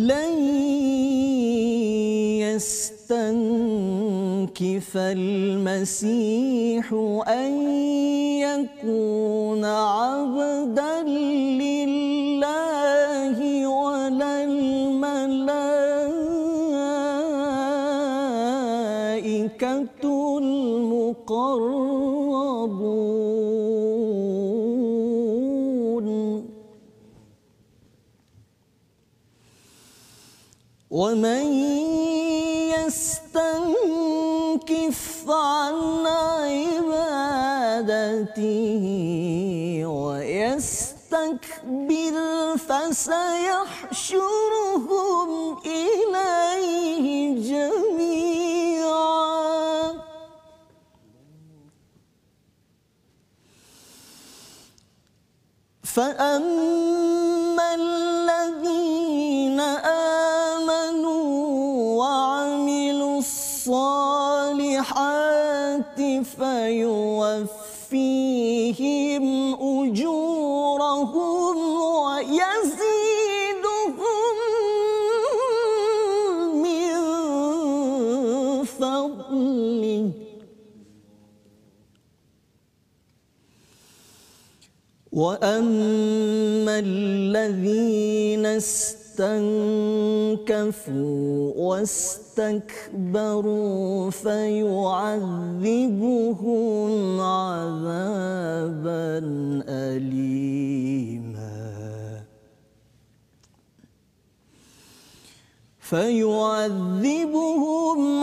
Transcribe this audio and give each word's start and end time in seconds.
لن 0.00 0.38
يستنكف 3.60 4.96
المسيح 4.96 6.92
أن 7.28 7.52
يكون 8.40 9.64
عبدا 9.64 11.02
لله 11.02 11.79
ومن 31.00 31.44
يستنكف 32.76 33.80
عن 35.30 36.06
عبادته 36.76 37.24
ويستكبر 39.86 40.96
فسيحشرهم 42.68 43.18
إليه 45.66 47.04
جميعا. 47.48 49.00
فأما 55.84 57.19
واما 85.20 86.80
الذين 86.80 88.46
استنكفوا 88.46 89.42
واستكبروا 92.36 92.70
فيعذبهم 94.10 95.60
عذابا 97.20 99.20
اليما 99.68 101.50
فيعذبهم 105.80 107.44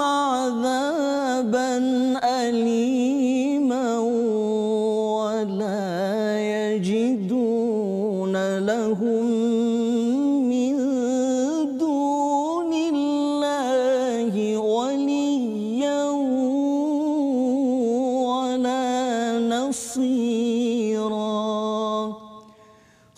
عذابا 0.01 1.77
أليما 2.23 3.99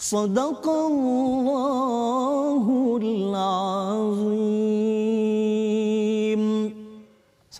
صدق 0.08 0.64
الله 0.68 1.77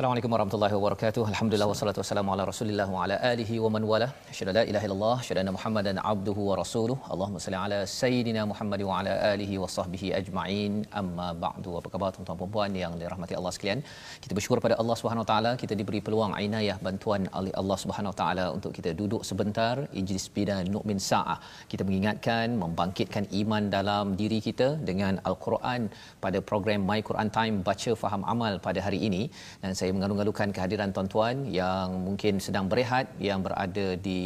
Assalamualaikum 0.09 0.35
warahmatullahi 0.35 0.73
wabarakatuh. 0.75 1.23
Alhamdulillah 1.31 1.67
wassalatu 1.71 1.99
wassalamu 2.01 2.29
ala 2.33 2.43
Rasulillah 2.49 2.85
wa 2.93 3.01
ala 3.05 3.15
alihi 3.31 3.55
wa 3.63 3.69
man 3.73 3.83
wala. 3.89 4.07
Asyhadu 4.31 4.53
la 4.57 4.63
ilaha 4.69 4.85
illallah, 4.87 5.17
asyhadu 5.23 5.41
anna 5.41 5.53
Muhammadan 5.57 5.97
abduhu 6.11 6.47
wa 6.47 6.55
rasuluh. 6.61 6.95
Allahumma 7.13 7.41
salli 7.43 7.57
ala 7.65 7.79
sayidina 8.01 8.43
Muhammad 8.51 8.81
wa 8.87 8.93
ala 8.99 9.11
alihi 9.31 9.55
wa 9.63 9.67
sahbihi 9.75 10.07
ajma'in. 10.19 10.73
Amma 11.01 11.27
ba'du. 11.43 11.73
Apa 11.79 11.91
khabar 11.95 12.09
tuan-tuan 12.15 12.39
dan 12.39 12.49
puan 12.55 12.71
yang 12.81 12.95
dirahmati 13.01 13.35
Allah 13.39 13.51
sekalian? 13.57 13.83
Kita 14.23 14.33
bersyukur 14.39 14.59
pada 14.65 14.77
Allah 14.81 14.95
Subhanahu 15.01 15.25
wa 15.25 15.29
taala 15.31 15.51
kita 15.63 15.77
diberi 15.81 16.01
peluang 16.07 16.33
inayah 16.45 16.77
bantuan 16.87 17.29
oleh 17.41 17.53
Allah 17.61 17.77
Subhanahu 17.83 18.13
wa 18.13 18.17
taala 18.21 18.45
untuk 18.55 18.73
kita 18.79 18.93
duduk 19.01 19.21
sebentar 19.29 19.75
ijlis 20.01 20.25
bina 20.39 20.57
nu'min 20.73 21.01
sa'ah. 21.11 21.37
Kita 21.73 21.85
mengingatkan 21.89 22.57
membangkitkan 22.63 23.29
iman 23.43 23.69
dalam 23.77 24.17
diri 24.23 24.41
kita 24.47 24.69
dengan 24.89 25.21
al-Quran 25.31 25.85
pada 26.25 26.41
program 26.49 26.89
My 26.89 26.99
Quran 27.11 27.31
Time 27.39 27.55
baca 27.69 27.93
faham 28.05 28.25
amal 28.35 28.55
pada 28.67 28.81
hari 28.89 29.01
ini 29.11 29.23
dan 29.61 29.71
saya 29.77 29.97
mengalung-alungkan 29.99 30.55
kehadiran 30.55 30.89
tuan-tuan 30.95 31.35
yang 31.59 31.87
mungkin 32.07 32.39
sedang 32.45 32.65
berehat 32.71 33.11
yang 33.27 33.39
berada 33.45 33.87
di 34.07 34.21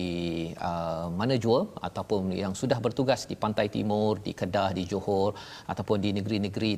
uh, 0.70 1.10
mana 1.20 1.36
jua 1.44 1.60
ataupun 1.88 2.30
yang 2.42 2.54
sudah 2.62 2.78
bertugas 2.86 3.26
di 3.32 3.36
pantai 3.44 3.66
timur 3.76 4.22
di 4.26 4.34
Kedah 4.40 4.70
di 4.78 4.84
Johor 4.92 5.34
ataupun 5.72 5.98
di 6.06 6.10
negeri-negeri 6.18 6.74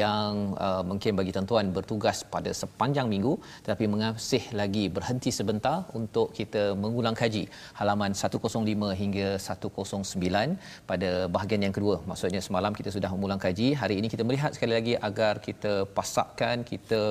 yang 0.00 0.52
uh, 0.66 0.82
mungkin 0.90 1.16
bagi 1.20 1.32
tuan-tuan 1.36 1.72
bertugas 1.78 2.20
pada 2.34 2.52
sepanjang 2.60 3.08
minggu 3.14 3.32
tetapi 3.64 3.84
mengasih 3.94 4.44
lagi 4.60 4.84
berhenti 4.96 5.32
sebentar 5.38 5.88
untuk 6.00 6.36
kita 6.38 6.76
mengulang 6.84 7.16
kaji 7.22 7.44
halaman 7.80 8.12
105 8.12 9.00
hingga 9.00 9.28
109 9.40 10.60
pada 10.90 11.10
bahagian 11.34 11.64
yang 11.66 11.74
kedua. 11.76 11.96
Maksudnya 12.10 12.44
semalam 12.48 12.76
kita 12.78 12.92
sudah 12.96 13.08
mengulang 13.16 13.40
kaji 13.46 13.68
hari 13.82 13.96
ini 14.02 14.12
kita 14.12 14.22
melihat 14.28 14.52
sekali 14.58 14.74
lagi 14.78 14.94
agar 15.08 15.34
kita 15.48 15.72
pasakkan 15.96 16.60
kita 16.72 17.02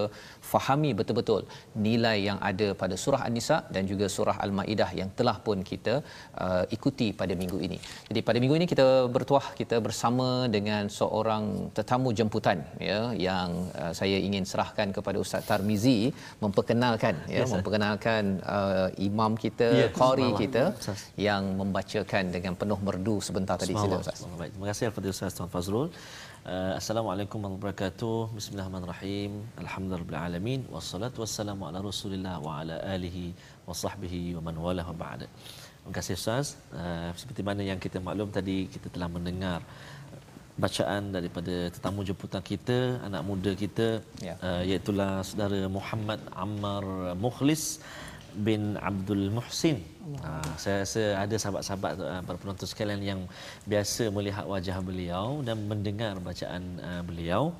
fahami 0.53 0.91
betul-betul 1.00 1.22
nilai 1.85 2.17
yang 2.28 2.39
ada 2.50 2.67
pada 2.81 2.95
surah 3.03 3.22
An-Nisa 3.28 3.57
dan 3.75 3.84
juga 3.91 4.06
surah 4.16 4.38
Al-Maidah 4.45 4.89
yang 5.00 5.09
telah 5.19 5.38
pun 5.45 5.57
kita 5.72 5.95
uh, 6.45 6.63
ikuti 6.75 7.07
pada 7.22 7.34
minggu 7.41 7.57
ini. 7.67 7.78
Jadi 8.09 8.22
pada 8.28 8.38
minggu 8.44 8.56
ini 8.59 8.67
kita 8.73 8.88
bertuah 9.16 9.45
kita 9.59 9.78
bersama 9.88 10.28
dengan 10.56 10.83
seorang 11.00 11.44
tetamu 11.78 12.09
jemputan 12.19 12.59
ya 12.89 13.00
yang 13.28 13.50
uh, 13.81 13.94
saya 14.00 14.18
ingin 14.27 14.45
serahkan 14.51 14.89
kepada 14.97 15.18
Ustaz 15.25 15.44
Tarmizi 15.50 16.00
memperkenalkan 16.44 17.15
ya 17.36 17.42
Yes, 17.44 17.51
memperkenalkan 17.53 18.24
uh, 18.56 18.88
imam 19.09 19.31
kita 19.44 19.68
Ya, 19.81 19.88
qari 20.01 20.27
kita 20.42 20.63
Ustaz. 20.81 21.00
yang 21.27 21.44
membacakan 21.59 22.24
dengan 22.36 22.53
penuh 22.62 22.80
merdu 22.88 23.15
sebentar 23.27 23.56
tadi 23.63 23.75
sila. 23.83 23.97
Ustaz. 24.03 24.19
Baik, 24.42 24.51
terima 24.56 24.68
kasih 24.71 24.83
kepada 24.92 25.07
Ustaz 25.15 25.31
Tuan 25.38 25.50
Fazrul. 25.56 25.88
Uh, 26.44 26.75
Assalamualaikum 26.75 27.40
warahmatullahi 27.40 27.72
wabarakatuh. 27.72 28.36
Bismillahirrahmanirrahim. 28.38 29.31
Alhamdulillahirabbil 29.63 30.63
wassalatu 30.75 31.24
wassalamu 31.24 31.63
ala 31.68 31.80
Rasulillah 31.80 32.36
wa 32.45 32.60
ala 32.60 32.75
alihi 32.95 33.31
wa 33.68 33.72
sahbihi 33.72 34.36
wa 34.36 34.42
man 34.48 34.56
wala 34.66 34.84
wa 34.90 34.95
ba'da. 35.04 35.24
Terima 35.24 35.94
kasih 35.98 36.19
Ustaz. 36.19 36.60
Uh, 36.75 37.16
seperti 37.16 37.48
mana 37.48 37.63
yang 37.63 37.80
kita 37.86 38.04
maklum 38.07 38.28
tadi 38.28 38.68
kita 38.68 38.92
telah 38.92 39.07
mendengar 39.16 39.63
bacaan 40.60 41.16
daripada 41.16 41.72
tetamu 41.72 42.04
jemputan 42.10 42.44
kita, 42.51 43.00
anak 43.07 43.24
muda 43.24 43.51
kita 43.63 43.88
Ya. 44.19 44.36
uh, 44.44 44.63
iaitu 44.68 44.92
saudara 45.24 45.63
Muhammad 45.78 46.19
Ammar 46.36 46.84
Mukhlis 47.16 47.80
bin 48.35 48.75
Abdul 48.81 49.30
Muhsin. 49.30 49.77
Ha, 50.19 50.44
saya 50.59 50.83
rasa 50.83 51.01
ada 51.15 51.35
sahabat-sahabat 51.39 51.91
uh, 51.95 52.21
para 52.27 52.35
penonton 52.35 52.68
sekalian 52.68 53.00
yang 53.00 53.19
biasa 53.63 54.12
melihat 54.12 54.44
wajah 54.44 54.83
beliau 54.83 55.39
dan 55.47 55.63
mendengar 55.63 56.19
bacaan 56.19 56.75
uh, 56.83 57.01
beliau. 57.07 57.56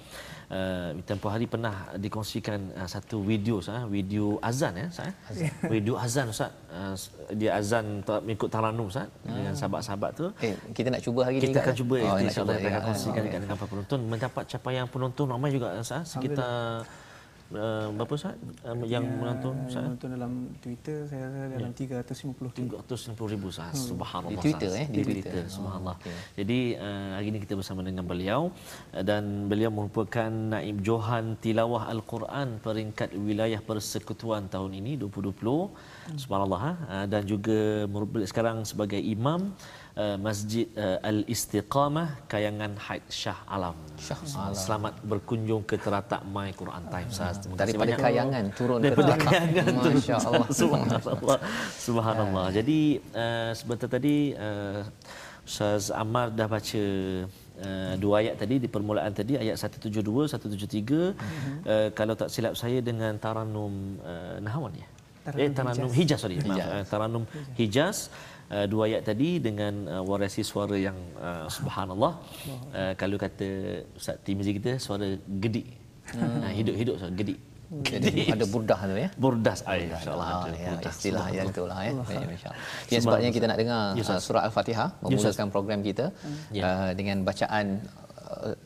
uh, 0.52 0.92
tempoh 1.08 1.32
hari 1.32 1.48
pernah 1.48 1.88
dikongsikan 1.96 2.60
uh, 2.76 2.86
satu 2.86 3.24
video 3.24 3.64
sah 3.64 3.88
video 3.88 4.38
azan 4.44 4.76
ya 4.76 4.88
sah 4.92 5.08
video 5.74 5.96
azan 5.96 6.30
ustaz 6.30 6.52
uh, 6.70 6.94
dia 7.32 7.56
azan 7.58 8.04
mengikut 8.28 8.52
taranum 8.52 8.92
ustaz 8.92 9.08
dengan 9.24 9.56
sahabat-sahabat 9.56 10.12
tu 10.14 10.28
Eh, 10.44 10.54
kita 10.76 10.92
nak 10.94 11.02
cuba 11.02 11.20
hari 11.26 11.40
ni 11.40 11.48
kita 11.48 11.64
akan 11.64 11.74
eh? 11.74 11.80
cuba 11.80 11.96
Oh, 11.96 12.04
oh, 12.04 12.08
nak 12.12 12.22
insyaallah 12.28 12.56
kita 12.60 12.68
ya. 12.68 12.74
akan 12.76 12.84
kongsikan 12.92 13.18
Ah, 13.18 13.26
dekat 13.26 13.40
dengan 13.40 13.58
para 13.58 13.70
penonton 13.72 14.00
mendapat 14.04 14.44
capaian 14.52 14.86
penonton 14.92 15.26
ramai 15.32 15.50
juga 15.56 15.68
sah 15.82 16.04
sekitar 16.04 16.84
uh, 17.52 17.92
berapa 17.92 18.14
Ustaz? 18.14 18.36
Uh, 18.64 18.86
yang 18.88 19.04
menonton 19.04 19.54
Saya 19.66 19.68
Ustaz? 19.68 19.84
nonton 19.92 20.10
dalam 20.14 20.32
Twitter 20.58 20.98
saya 21.06 21.28
rasa 21.28 21.40
dalam 21.52 21.72
350 21.76 22.56
tu. 22.56 22.62
360 22.64 23.34
ribu 23.36 23.48
sah 23.52 23.70
subhanallah 23.72 24.32
Di 24.32 24.38
Twitter, 24.40 24.70
Sahas. 24.72 24.82
eh, 24.82 24.88
di 24.88 24.94
di 24.94 25.04
Twitter. 25.04 25.24
Twitter 25.28 25.44
subhanallah. 25.52 25.96
Oh, 25.96 26.04
okey. 26.04 26.16
jadi 26.40 26.60
uh, 26.80 27.10
hari 27.20 27.26
ini 27.30 27.38
kita 27.44 27.54
bersama 27.54 27.82
dengan 27.84 28.06
beliau. 28.08 28.42
Uh, 28.96 29.04
dan 29.04 29.24
beliau 29.52 29.70
merupakan 29.70 30.30
naib 30.30 30.80
Johan 30.82 31.36
Tilawah 31.38 31.92
Al-Quran 31.92 32.64
peringkat 32.64 33.12
wilayah 33.20 33.60
persekutuan 33.60 34.48
tahun 34.48 34.80
ini 34.80 34.96
2020 34.96 36.16
subhanallah 36.16 36.62
ha? 36.62 36.74
Uh, 36.88 37.06
dan 37.10 37.24
juga 37.24 37.86
merupakan 37.90 38.24
sekarang 38.24 38.64
sebagai 38.64 39.00
imam 39.00 39.52
uh, 39.98 40.18
Masjid 40.18 40.66
uh, 40.76 40.98
Al-Istiqamah 41.10 42.26
Kayangan 42.32 42.74
Haid 42.86 43.04
Shah 43.10 43.40
Alam. 43.46 43.76
Shah 44.00 44.18
Alam. 44.18 44.56
Selamat 44.58 44.94
berkunjung 45.06 45.64
ke 45.70 45.76
teratak 45.78 46.22
My 46.26 46.50
Quran 46.54 46.84
Time. 46.94 47.10
Terima 47.10 47.30
kasih 47.34 47.58
Daripada 47.62 47.92
banyak. 47.94 48.00
kayangan 48.06 48.44
turun 48.58 48.78
ke 48.80 48.84
daripada 48.90 49.12
teratak. 49.14 49.32
kayangan 49.32 49.66
tu. 49.86 49.90
Masya 49.98 50.16
Allah. 50.22 50.48
Subhanallah. 50.62 51.38
Subhanallah. 51.88 52.48
Jadi 52.54 52.80
uh, 53.14 53.52
sebentar 53.54 53.90
tadi 53.90 54.16
uh, 54.38 54.82
Ustaz 55.44 55.92
Ammar 55.92 56.28
dah 56.34 56.48
baca 56.48 56.84
Uh, 57.54 57.94
dua 58.02 58.26
ayat 58.26 58.42
tadi 58.42 58.58
di 58.58 58.66
permulaan 58.66 59.14
tadi 59.14 59.38
ayat 59.38 59.62
172 59.62 60.02
173 60.26 61.14
uh, 61.70 61.94
kalau 61.94 62.18
tak 62.18 62.34
silap 62.34 62.58
saya 62.58 62.82
dengan 62.82 63.14
taranum 63.22 63.94
uh, 64.02 64.42
Nahawan 64.42 64.74
ya 64.74 64.88
Taranum 65.22 65.38
eh 65.38 65.50
taranum 65.54 65.86
Hijaz. 65.94 65.98
Hijaz 66.02 66.20
sorry 66.26 66.38
maaf 66.42 66.50
Hijaz. 66.50 66.74
uh, 66.74 66.84
taranum 66.90 67.24
Hijaz 67.54 67.98
uh, 68.56 68.66
dua 68.72 68.84
ayat 68.88 69.02
tadi 69.10 69.30
dengan 69.48 69.74
uh, 69.90 70.04
warasi 70.10 70.42
suara 70.44 70.78
yang 70.78 70.98
uh, 71.20 71.46
subhanallah 71.50 72.14
uh, 72.80 72.94
kalau 73.02 73.18
kata 73.18 73.48
Ustaz 74.00 74.18
Timizi 74.26 74.52
kita 74.58 74.72
suara 74.78 75.08
gedik 75.44 75.68
uh, 76.16 76.52
hidup-hidup 76.60 76.96
suara 77.02 77.14
gedik 77.14 77.40
Jadi 77.74 78.30
ada 78.30 78.46
burdah 78.46 78.80
tu 78.86 78.94
ya. 78.94 79.10
Burdas 79.18 79.60
ay 79.66 79.90
insyaallah 79.90 80.28
Ah, 80.30 80.42
ada 80.46 80.58
ya, 80.64 80.70
burdas. 80.78 80.94
istilah 80.94 81.26
yang 81.34 81.48
itulah 81.50 81.80
ya. 81.82 81.92
Baik, 81.98 82.06
Insya-Allah. 82.06 82.38
Jadi 82.38 82.54
Subhanallah. 82.54 83.02
sebabnya 83.06 83.30
kita 83.34 83.46
nak 83.50 83.58
dengar 83.62 83.82
Ya, 83.98 84.02
Ustaz. 84.06 84.18
uh, 84.18 84.22
surah 84.26 84.42
Al-Fatihah 84.48 84.90
memulakan 85.02 85.48
program 85.56 85.80
kita 85.82 86.06
Ya. 86.54 86.62
uh, 86.70 86.92
dengan 86.94 87.18
bacaan 87.26 87.66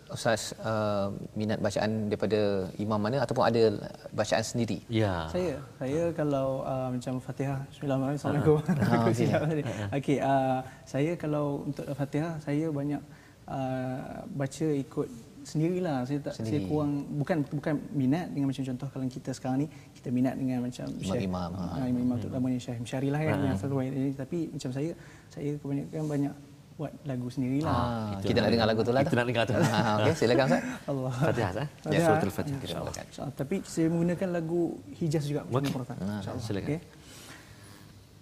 Ustaz 0.10 0.56
uh, 0.62 1.12
minat 1.34 1.60
bacaan 1.60 2.08
daripada 2.08 2.69
imam 2.80 3.00
mana 3.00 3.24
ataupun 3.24 3.44
ada 3.46 3.64
bacaan 4.12 4.44
sendiri. 4.44 4.81
ya 4.88 5.28
Saya 5.30 5.60
saya 5.78 6.12
kalau 6.16 6.64
uh, 6.64 6.90
macam 6.92 7.19
Fatihah 7.19 7.60
Bismillahirrahmanirrahim. 7.69 8.19
Assalamualaikum. 8.19 8.58
Ah, 8.81 8.96
Aku 9.02 9.10
okey. 9.12 9.18
silap 9.18 9.42
tadi. 9.52 9.64
Okey, 9.98 10.18
uh, 10.24 10.60
saya 10.84 11.12
kalau 11.19 11.46
untuk 11.68 11.86
Fatihah 11.92 12.34
saya 12.42 12.66
banyak 12.72 13.02
uh, 13.48 14.24
baca 14.31 14.68
ikut 14.74 15.08
sendirilah. 15.48 16.04
Saya 16.04 16.19
tak 16.19 16.34
saya 16.36 16.44
Sendiri. 16.60 16.68
kurang 16.68 16.92
bukan 17.16 17.38
bukan 17.48 17.74
minat 17.96 18.28
dengan 18.36 18.52
macam 18.52 18.64
contoh 18.68 18.88
kalau 18.92 19.06
kita 19.08 19.31
sekarang 19.31 19.64
ni 19.64 19.68
kita 19.96 20.12
minat 20.12 20.36
dengan 20.36 20.60
macam 20.68 20.86
Imam-imam, 20.92 21.50
Syekh, 21.56 21.72
ha. 21.72 21.80
uh, 21.80 21.88
imam-imam 21.88 22.18
ni 22.52 22.60
Syekh 22.60 22.80
Msyari 22.84 23.08
lah 23.08 23.22
kan 23.24 23.38
yang 23.48 23.56
satu 23.56 23.80
ayat 23.80 23.94
ini 23.96 24.12
tapi 24.12 24.52
macam 24.52 24.69
saya 24.75 24.92
saya 25.31 25.52
kebanyakan 25.56 26.04
banyak 26.04 26.34
buat 26.77 26.94
lagu 27.09 27.25
sendirilah. 27.25 27.74
Ah, 27.74 28.21
kita 28.21 28.38
nak 28.38 28.53
dengar 28.53 28.69
lagu 28.69 28.85
tu 28.85 28.94
lah. 28.94 29.01
Kita 29.01 29.18
nak 29.18 29.25
dengar 29.25 29.50
tu. 29.50 29.57
Ah, 29.57 29.97
Okey, 29.97 30.13
silakan 30.13 30.45
Ustaz. 30.45 30.62
Allah. 30.85 31.09
Fatihah 31.09 31.50
eh 31.50 31.57
ya 31.57 31.65
Fatihah. 31.81 32.06
suratul 32.06 32.29
fatihah 32.38 32.59
Kita 32.62 32.69
insyaallah 32.69 32.94
tapi 33.33 33.65
saya 33.65 33.89
menggunakan 33.89 34.29
lagu 34.29 34.77
Hijaz 34.94 35.25
juga 35.25 35.41
Okey. 35.50 35.57
okay. 35.57 35.74
Quran. 35.74 35.97
InsyaAllah. 35.97 36.45
silakan. 36.45 36.69
Okey. 36.69 36.77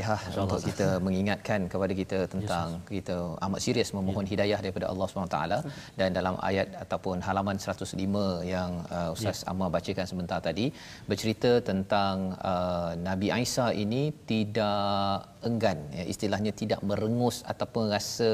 bacaan 0.00 0.18
Fatihah 0.20 0.42
untuk 0.44 0.60
kita 0.68 0.88
mengingatkan 1.06 1.60
kepada 1.72 1.92
kita 2.00 2.18
tentang 2.34 2.68
kita 2.96 3.16
amat 3.46 3.60
serius 3.64 3.90
memohon 3.98 4.26
hidayah 4.32 4.58
daripada 4.64 4.86
Allah 4.92 5.06
SWT 5.06 5.38
dan 6.00 6.08
dalam 6.18 6.34
ayat 6.48 6.68
ataupun 6.84 7.16
halaman 7.26 7.56
105 7.58 7.96
yang 8.54 8.70
uh, 8.96 9.14
Ustaz 9.14 9.38
Ammar 9.50 9.70
bacakan 9.76 10.06
sebentar 10.10 10.38
tadi 10.48 10.66
bercerita 11.10 11.52
tentang 11.70 12.16
uh, 12.52 12.92
Nabi 13.08 13.28
Isa 13.44 13.66
ini 13.84 14.02
tidak 14.32 15.28
enggan 15.48 15.78
ya, 15.98 16.04
istilahnya 16.12 16.52
tidak 16.62 16.80
merengus 16.88 17.36
ataupun 17.52 17.84
rasa 17.96 18.30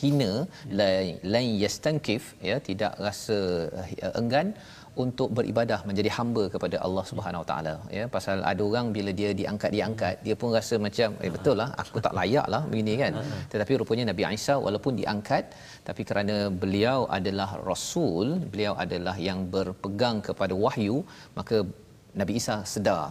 hina 0.00 0.32
lain 0.80 1.14
lain 1.34 1.52
yastankif 1.62 2.22
ya 2.50 2.56
tidak 2.68 2.94
rasa 3.06 3.38
uh, 3.80 4.14
enggan 4.20 4.48
untuk 5.04 5.28
beribadah 5.38 5.78
menjadi 5.88 6.10
hamba 6.16 6.44
kepada 6.54 6.76
Allah 6.86 7.04
Subhanahu 7.10 7.42
Wa 7.44 7.48
Taala 7.50 7.74
ya. 7.98 8.04
Pasal 8.16 8.36
ada 8.50 8.62
orang 8.68 8.86
bila 8.96 9.10
dia 9.20 9.30
diangkat 9.40 9.70
diangkat 9.76 10.14
dia 10.26 10.34
pun 10.40 10.50
rasa 10.58 10.76
macam 10.86 11.08
eh 11.26 11.32
betul 11.36 11.56
lah 11.62 11.68
aku 11.82 11.98
tak 12.06 12.14
layak 12.18 12.46
lah 12.54 12.62
begini 12.70 12.94
kan. 13.02 13.12
Tetapi 13.54 13.72
rupanya 13.82 14.06
Nabi 14.10 14.24
Isa 14.38 14.54
walaupun 14.66 14.94
diangkat 15.00 15.44
tapi 15.88 16.04
kerana 16.10 16.36
beliau 16.62 17.00
adalah 17.18 17.50
rasul 17.70 18.28
beliau 18.52 18.74
adalah 18.84 19.16
yang 19.28 19.42
berpegang 19.56 20.18
kepada 20.28 20.56
wahyu 20.66 20.96
maka 21.38 21.58
Nabi 22.20 22.32
Isa 22.40 22.54
sedar 22.72 23.04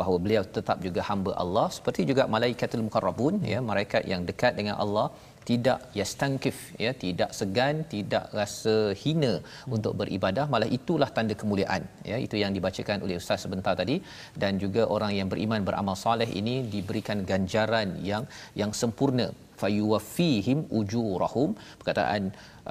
bahawa 0.00 0.16
beliau 0.24 0.42
tetap 0.56 0.78
juga 0.86 1.00
hamba 1.10 1.32
Allah 1.42 1.66
seperti 1.76 2.02
juga 2.10 2.24
malaikatul 2.34 2.84
mukarrabun 2.86 3.34
ya. 3.52 3.58
Malaikat 3.70 4.02
yang 4.12 4.22
dekat 4.30 4.52
dengan 4.58 4.76
Allah 4.84 5.06
tidak 5.50 5.78
yastankif 5.98 6.56
ya. 6.84 6.92
Tidak 7.04 7.30
segan 7.38 7.76
tidak 7.94 8.24
rasa 8.38 8.76
hina 9.02 9.32
untuk 9.76 9.94
beribadah. 10.00 10.46
Malah 10.52 10.70
itulah 10.78 11.10
tanda 11.16 11.34
kemuliaan 11.42 11.82
ya. 12.10 12.18
Itu 12.26 12.36
yang 12.42 12.52
dibacakan 12.56 13.04
oleh 13.06 13.16
ustaz 13.22 13.44
sebentar 13.46 13.74
tadi. 13.82 13.96
Dan 14.42 14.62
juga 14.64 14.84
orang 14.96 15.12
yang 15.18 15.28
beriman 15.32 15.62
beramal 15.68 15.96
soleh 16.04 16.30
ini 16.40 16.56
diberikan 16.74 17.20
ganjaran 17.30 17.88
yang 18.10 18.24
yang 18.60 18.72
sempurna 18.82 19.28
fayuwaffihim 19.62 20.58
ujurahum 20.78 21.50
perkataan 21.80 22.22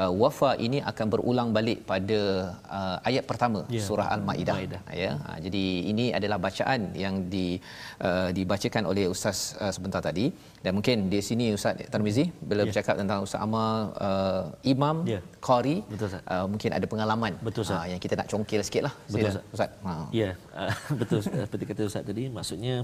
uh, 0.01 0.11
wafa 0.21 0.51
ini 0.65 0.79
akan 0.91 1.05
berulang 1.13 1.49
balik 1.57 1.79
pada 1.91 2.19
uh, 2.79 2.97
ayat 3.09 3.23
pertama 3.31 3.61
Ya. 3.75 3.81
surah 3.87 4.07
al-maidah 4.15 4.55
Maidah. 4.59 4.81
ya 5.03 5.11
ha, 5.25 5.37
jadi 5.45 5.63
ini 5.91 6.05
adalah 6.17 6.37
bacaan 6.45 6.81
yang 7.03 7.15
di 7.33 7.47
uh, 8.07 8.29
dibacakan 8.37 8.83
oleh 8.91 9.05
ustaz 9.13 9.39
uh, 9.63 9.71
sebentar 9.75 10.01
tadi 10.07 10.25
dan 10.65 10.71
mungkin 10.77 10.97
di 11.13 11.19
sini 11.29 11.45
ustaz 11.57 11.77
Tarmizi 11.93 12.25
bila 12.49 12.61
Ya. 12.63 12.67
bercakap 12.69 12.95
tentang 13.01 13.19
ustaz 13.27 13.39
Amal 13.47 13.75
uh, 14.07 14.43
imam 14.73 14.97
Ya. 15.13 15.19
qari 15.47 15.75
Betul, 15.91 16.07
Ustaz. 16.09 16.23
uh, 16.33 16.45
mungkin 16.51 16.69
ada 16.77 16.85
pengalaman 16.93 17.33
Betul, 17.47 17.61
Ustaz. 17.65 17.79
Ah, 17.81 17.87
yang 17.91 18.01
kita 18.05 18.13
nak 18.19 18.27
congkil 18.33 18.61
sikitlah 18.67 18.93
Betul, 19.09 19.29
Ustaz. 19.33 19.43
ustaz 19.55 19.69
ha 19.85 19.93
Ya, 20.21 20.29
uh, 20.61 20.73
betul 20.99 21.19
uh, 21.21 21.45
seperti 21.47 21.65
kata 21.71 21.81
Ustaz 21.91 22.03
tadi 22.09 22.23
maksudnya 22.37 22.75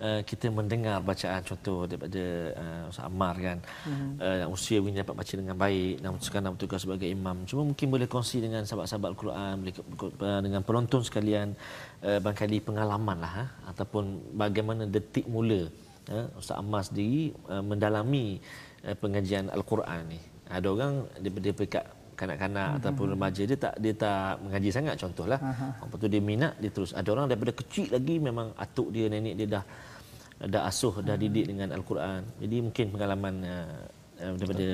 uh, 0.00 0.20
kita 0.22 0.52
mendengar 0.52 1.00
bacaan 1.00 1.40
contoh 1.44 1.88
daripada 1.88 2.22
uh, 2.56 2.90
Ustaz 2.90 3.08
Ammar 3.08 3.34
kan. 3.40 3.58
Mm-hmm. 3.62 4.10
Uh, 4.20 4.54
usia 4.54 4.78
ini 4.80 5.00
dapat 5.00 5.14
baca 5.16 5.34
dengan 5.36 5.56
baik 5.56 5.94
dan 6.02 6.10
sekarang 6.20 6.52
bertugas 6.56 6.80
sebagai 6.84 7.08
imam. 7.08 7.46
Cuma 7.48 7.62
mungkin 7.64 7.86
boleh 7.88 8.08
kongsi 8.08 8.44
dengan 8.44 8.62
sahabat-sahabat 8.68 9.08
Al-Quran, 9.16 9.52
boleh 9.62 9.74
uh, 9.76 10.40
dengan 10.44 10.60
penonton 10.64 11.00
sekalian 11.04 11.56
uh, 12.04 12.18
barangkali 12.20 12.58
pengalaman 12.64 13.16
lah 13.20 13.32
ha? 13.32 13.44
ataupun 13.72 14.36
bagaimana 14.36 14.84
detik 14.84 15.24
mula 15.28 15.68
uh, 16.12 16.26
Ustaz 16.36 16.60
Ammar 16.60 16.84
sendiri 16.84 17.32
uh, 17.48 17.64
mendalami 17.64 18.40
uh, 18.84 18.96
pengajian 18.96 19.48
Al-Quran 19.48 20.02
ni. 20.12 20.20
Ada 20.46 20.66
orang 20.70 21.10
daripada 21.18 21.50
peringkat 21.50 21.84
kanak-kanak 22.20 22.70
ataupun 22.80 23.06
remaja 23.14 23.42
dia 23.50 23.58
tak 23.64 23.74
dia 23.84 23.94
tak 24.04 24.40
mengaji 24.44 24.70
sangat 24.76 24.94
contohlah. 25.02 25.38
Lepas 25.84 25.98
tu 26.02 26.08
dia 26.14 26.22
minat 26.30 26.52
dia 26.62 26.70
terus 26.76 26.90
ada 27.00 27.08
orang 27.14 27.26
daripada 27.30 27.52
kecil 27.60 27.86
lagi 27.96 28.16
memang 28.28 28.56
atuk 28.64 28.88
dia 28.96 29.06
nenek 29.12 29.34
dia 29.40 29.48
dah 29.60 29.64
dah 30.52 30.62
asuh 30.68 30.94
dah 31.06 31.16
didik 31.16 31.46
dengan 31.50 31.68
al-Quran. 31.76 32.20
Jadi 32.42 32.56
mungkin 32.66 32.86
pengalaman 32.92 33.34
uh, 33.44 34.34
daripada 34.36 34.68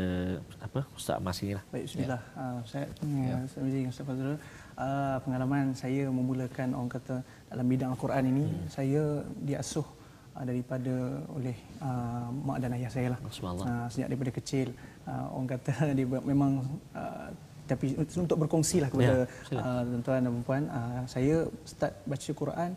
apa 0.62 0.80
Ustaz 0.98 1.18
Mas 1.22 1.38
ni 1.42 1.54
lah. 1.54 1.64
Baik, 1.70 1.84
bismillah. 1.86 2.22
Ya. 2.22 2.42
Uh, 2.42 2.58
saya 2.66 2.86
ya. 3.02 3.36
saya 3.50 3.62
dengan 3.70 3.90
Ustaz 3.94 4.06
Fazrul. 4.06 4.38
Uh, 4.72 5.16
pengalaman 5.22 5.64
saya 5.76 6.02
memulakan 6.08 6.68
orang 6.78 6.90
kata 6.90 7.16
dalam 7.50 7.66
bidang 7.68 7.90
Al-Quran 7.94 8.24
ini, 8.32 8.44
hmm. 8.48 8.66
saya 8.72 9.02
diasuh 9.44 9.84
uh, 9.84 10.01
daripada 10.40 10.94
oleh 11.36 11.56
uh, 11.84 12.32
mak 12.32 12.58
dan 12.64 12.72
ayah 12.80 12.88
saya 12.88 13.08
lah. 13.12 13.20
Uh, 13.68 13.86
sejak 13.92 14.08
daripada 14.08 14.32
kecil, 14.32 14.72
uh, 15.04 15.36
orang 15.36 15.48
kata 15.56 15.72
dia 15.96 16.06
memang 16.08 16.64
uh, 16.96 17.28
tapi 17.62 17.94
untuk 17.96 18.36
berkongsi 18.42 18.82
lah 18.82 18.90
kepada 18.90 19.24
ya, 19.24 19.56
uh, 19.56 19.80
tuan-tuan 19.86 20.20
dan 20.26 20.32
puan 20.42 20.64
uh, 20.66 21.02
saya 21.06 21.46
start 21.62 21.94
baca 22.04 22.30
Quran 22.34 22.70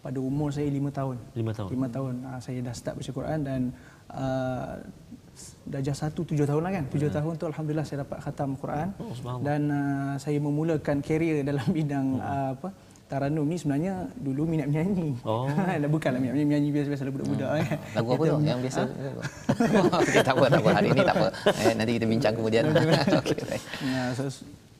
pada 0.00 0.18
umur 0.18 0.48
saya 0.48 0.66
lima 0.72 0.88
tahun. 0.88 1.20
Lima 1.36 1.52
tahun. 1.52 1.68
Lima 1.68 1.86
tahun 1.92 2.14
uh, 2.24 2.40
saya 2.40 2.58
dah 2.64 2.74
start 2.74 2.94
baca 2.96 3.10
Quran 3.12 3.38
dan 3.44 3.60
uh, 4.16 4.80
darjah 5.68 5.96
satu 5.96 6.24
tujuh 6.24 6.48
tahun 6.48 6.62
lah 6.64 6.72
kan. 6.72 6.84
Tujuh 6.88 7.10
ya. 7.12 7.14
tahun 7.20 7.32
tu 7.36 7.44
Alhamdulillah 7.52 7.86
saya 7.86 7.98
dapat 8.08 8.18
khatam 8.24 8.56
Quran. 8.56 8.88
Oh, 8.96 9.12
dan 9.44 9.60
uh, 9.68 10.14
saya 10.16 10.38
memulakan 10.40 11.04
karier 11.04 11.44
dalam 11.44 11.68
bidang 11.68 12.06
oh. 12.16 12.24
uh, 12.24 12.50
apa 12.56 12.68
Taranum 13.10 13.42
ni 13.42 13.58
sebenarnya 13.58 14.06
dulu 14.14 14.46
minat 14.46 14.70
menyanyi. 14.70 15.18
Oh. 15.26 15.50
Bukanlah 15.98 16.22
minat 16.22 16.38
menyanyi, 16.38 16.70
biasa-biasa 16.70 17.10
budak-budak 17.10 17.50
hmm. 17.50 17.66
kan. 17.66 17.78
Lagu 17.98 18.08
apa 18.14 18.22
tu 18.22 18.36
yang 18.46 18.62
biasa? 18.62 18.82
Ha? 19.50 19.98
okay, 20.00 20.22
tak 20.22 20.34
apa, 20.38 20.46
tak 20.46 20.60
apa. 20.62 20.70
Hari 20.78 20.88
ini 20.94 21.02
tak 21.02 21.16
apa. 21.18 21.28
Eh, 21.66 21.72
nanti 21.74 21.92
kita 21.98 22.06
bincang 22.06 22.34
kemudian. 22.38 22.64
okay, 22.70 23.38
baik. 23.44 23.62
Ya, 23.82 24.02
so, 24.14 24.24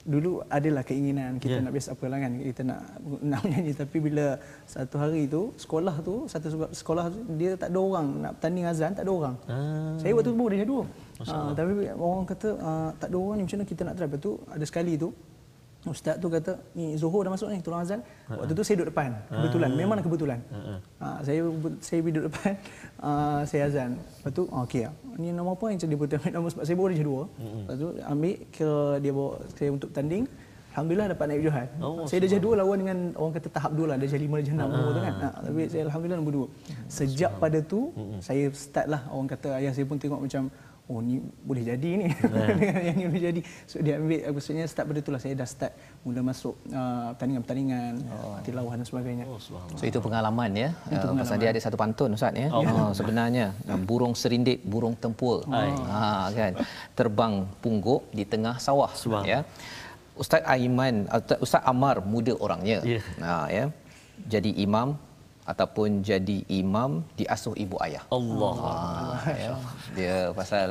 dulu 0.07 0.41
adalah 0.49 0.81
keinginan 0.81 1.37
kita 1.37 1.61
yeah. 1.61 1.65
nak 1.65 1.73
biasa 1.77 1.89
apa 1.93 2.05
lah 2.09 2.19
kan 2.25 2.33
kita 2.41 2.63
nak 2.65 2.81
nak 3.21 3.41
menyanyi 3.45 3.73
tapi 3.77 3.97
bila 4.01 4.27
satu 4.65 4.97
hari 4.97 5.29
tu 5.29 5.53
sekolah 5.61 5.97
tu 6.01 6.25
satu 6.25 6.73
sekolah 6.73 7.13
tu, 7.13 7.21
dia 7.37 7.53
tak 7.61 7.69
ada 7.69 7.79
orang 7.79 8.07
nak 8.25 8.33
bertanding 8.41 8.65
azan 8.65 8.97
tak 8.97 9.05
ada 9.05 9.13
orang 9.13 9.37
ah. 9.45 9.95
saya 10.01 10.17
waktu 10.17 10.33
tu 10.33 10.39
baru 10.41 10.57
dia 10.57 10.67
dua 10.67 10.83
uh, 11.21 11.53
tapi 11.53 11.73
orang 11.93 12.25
kata 12.25 12.49
uh, 12.57 12.91
tak 12.97 13.09
ada 13.13 13.17
orang 13.21 13.37
ni 13.37 13.43
macam 13.45 13.57
mana 13.61 13.67
kita 13.69 13.83
nak 13.85 13.95
try 14.01 14.09
betul 14.09 14.37
ada 14.49 14.65
sekali 14.65 14.93
tu 14.97 15.09
Ustaz 15.89 16.21
tu 16.21 16.29
kata, 16.29 16.61
ni 16.77 16.93
Zuhur 17.01 17.25
dah 17.25 17.33
masuk 17.33 17.49
ni, 17.49 17.65
tolong 17.65 17.81
azan. 17.81 18.05
Waktu 18.29 18.53
tu 18.53 18.61
saya 18.61 18.77
duduk 18.77 18.93
depan, 18.93 19.17
kebetulan. 19.33 19.71
Memang 19.73 19.97
kebetulan. 20.05 20.39
Ha, 21.01 21.25
saya 21.25 21.41
saya 21.81 21.99
duduk 22.05 22.25
depan, 22.29 22.53
uh, 23.01 23.41
saya 23.51 23.63
azan. 23.65 23.91
Lepas 23.97 24.33
tu, 24.37 24.45
oh, 24.45 24.61
okey 24.69 24.85
lah. 24.85 24.93
Ni 25.17 25.33
nama 25.33 25.57
apa 25.57 25.65
yang 25.73 25.81
dia 25.81 25.97
ambil 25.97 26.09
nama 26.37 26.47
sebab 26.53 26.65
saya 26.69 26.77
bawa 26.77 26.89
dia 26.93 27.01
dua. 27.01 27.23
Lepas 27.41 27.77
tu, 27.81 27.89
ambil 27.97 28.35
ke 28.53 28.71
dia 29.01 29.13
bawa 29.17 29.33
saya 29.57 29.71
untuk 29.73 29.91
tanding. 29.97 30.25
Alhamdulillah 30.71 31.09
dapat 31.11 31.27
naik 31.27 31.43
Johan. 31.49 31.69
Oh, 31.83 32.07
saya 32.07 32.19
dah 32.23 32.39
dua 32.39 32.55
lawan 32.63 32.77
dengan 32.79 32.99
orang 33.19 33.33
kata 33.35 33.49
tahap 33.51 33.73
dua 33.75 33.87
lah. 33.91 33.97
Darjah 33.99 34.21
lima, 34.23 34.39
darjah 34.39 34.55
enam 34.55 34.69
uh 34.71 34.93
tu 34.93 35.01
kan. 35.03 35.15
Ha, 35.17 35.29
tapi 35.49 35.61
saya 35.67 35.83
Alhamdulillah 35.89 36.19
nombor 36.21 36.35
dua. 36.37 36.47
Sejak 36.93 37.33
pada 37.41 37.59
tu, 37.65 37.91
saya 38.21 38.53
start 38.53 38.87
lah 38.87 39.03
orang 39.09 39.29
kata 39.33 39.57
ayah 39.57 39.73
saya 39.73 39.89
pun 39.89 39.97
tengok 39.97 40.21
macam 40.21 40.53
oh 40.91 40.99
ni 40.99 41.23
boleh 41.23 41.63
jadi 41.63 41.91
ni 42.03 42.07
yeah. 42.11 42.91
yang 42.91 42.97
ni 42.99 43.05
boleh 43.07 43.25
jadi 43.31 43.41
so 43.71 43.79
dia 43.79 43.95
ambil 44.03 44.19
maksudnya 44.35 44.67
start 44.67 44.87
pada 44.91 44.99
itulah 44.99 45.21
saya 45.23 45.35
dah 45.39 45.47
start 45.47 45.73
mula 46.03 46.21
masuk 46.27 46.59
uh, 46.75 47.15
pertandingan-pertandingan 47.15 47.93
oh. 48.11 48.43
tilawah 48.43 48.75
dan 48.75 48.87
sebagainya 48.91 49.25
oh, 49.31 49.39
so 49.39 49.85
itu 49.87 49.99
pengalaman 50.03 50.51
ya 50.51 50.69
itu 50.91 50.99
uh, 50.99 51.15
pengalaman. 51.15 51.23
pasal 51.23 51.37
dia 51.39 51.49
ada 51.55 51.61
satu 51.63 51.77
pantun 51.79 52.11
ustaz 52.19 52.35
ya 52.35 52.49
oh. 52.51 52.67
oh 52.67 52.91
sebenarnya 52.91 53.55
uh, 53.71 53.79
burung 53.89 54.19
serindit 54.19 54.59
burung 54.67 54.99
tempur 54.99 55.47
oh. 55.47 55.75
ha 55.87 56.27
kan 56.35 56.59
terbang 56.99 57.47
pungguk 57.63 58.11
di 58.11 58.27
tengah 58.27 58.59
sawah 58.59 58.91
Subang. 58.99 59.23
ya 59.23 59.47
ustaz 60.19 60.43
Aiman 60.43 61.07
ustaz 61.39 61.63
Amar 61.63 62.03
muda 62.03 62.35
orangnya 62.35 62.83
yeah. 62.83 63.05
ha 63.23 63.47
ya 63.47 63.71
jadi 64.27 64.51
imam 64.67 64.99
ataupun 65.53 65.89
jadi 66.11 66.39
imam 66.61 66.91
diasuh 67.19 67.55
ibu 67.65 67.77
ayah. 67.87 68.03
Allah. 68.19 68.55
Ha, 68.65 69.33
ya. 69.43 69.51
Dia 69.99 70.17
pasal 70.39 70.69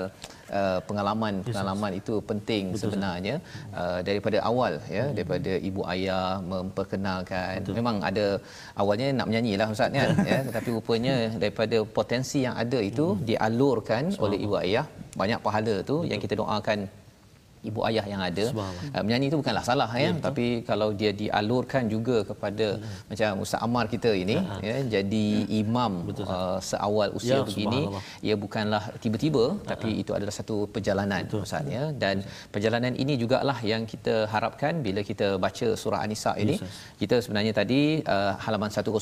uh, 0.60 0.80
pengalaman 0.90 1.34
pengalaman 1.48 1.92
itu 2.00 2.14
penting 2.30 2.64
Betul, 2.74 2.82
sebenarnya 2.84 3.36
uh, 3.82 4.00
daripada 4.08 4.38
awal 4.50 4.74
ya 4.98 5.04
hmm. 5.06 5.14
daripada 5.18 5.52
ibu 5.70 5.82
ayah 5.94 6.26
memperkenalkan. 6.54 7.56
Betul. 7.62 7.76
Memang 7.80 7.96
ada 8.10 8.28
awalnya 8.82 9.08
nak 9.20 9.28
menyanyilah 9.30 9.68
ustaz 9.76 9.92
kan 10.00 10.10
ya 10.32 10.40
tetapi 10.48 10.70
rupanya 10.78 11.16
daripada 11.44 11.78
potensi 12.00 12.40
yang 12.46 12.56
ada 12.64 12.80
itu 12.92 13.08
hmm. 13.14 13.22
dialurkan 13.30 14.04
so. 14.16 14.26
oleh 14.28 14.40
ibu 14.46 14.56
ayah 14.64 14.86
banyak 15.22 15.40
pahala 15.48 15.76
tu 15.92 15.98
Betul. 16.00 16.10
yang 16.12 16.20
kita 16.24 16.36
doakan 16.42 16.80
ibu 17.68 17.80
ayah 17.88 18.06
yang 18.12 18.22
ada 18.28 18.46
uh, 18.56 19.02
menyanyi 19.06 19.28
itu 19.30 19.38
bukanlah 19.42 19.64
salah 19.70 19.90
ya, 19.92 20.02
ya 20.04 20.12
tapi 20.26 20.46
kalau 20.70 20.90
dia 21.00 21.12
dialurkan 21.22 21.84
juga 21.94 22.18
kepada 22.30 22.68
hmm. 22.80 22.94
macam 23.12 23.32
ustaz 23.46 23.64
Amar 23.66 23.86
kita 23.94 24.12
ini 24.24 24.38
ha. 24.50 24.56
ya 24.70 24.78
jadi 24.96 25.26
ya. 25.44 25.60
imam 25.62 25.94
uh, 26.36 26.60
seawal 26.70 27.10
usia 27.20 27.36
ya, 27.36 27.40
begini 27.50 27.82
ia 28.28 28.36
bukanlah 28.44 28.84
tiba-tiba 29.04 29.44
ha. 29.52 29.60
tapi 29.72 29.90
itu 30.04 30.14
adalah 30.18 30.34
satu 30.40 30.58
perjalanan 30.76 31.24
Betul. 31.28 31.44
ustaz 31.48 31.76
ya 31.76 31.84
dan 32.04 32.24
perjalanan 32.56 32.96
ini 33.04 33.16
jugalah 33.24 33.58
yang 33.72 33.84
kita 33.94 34.16
harapkan 34.34 34.74
bila 34.88 35.04
kita 35.12 35.30
baca 35.46 35.68
surah 35.82 36.02
an-nisa 36.06 36.34
ini 36.44 36.56
yes. 36.56 36.80
kita 37.02 37.16
sebenarnya 37.26 37.54
tadi 37.60 37.82
uh, 38.16 38.34
halaman 38.46 38.72
105 38.72 38.96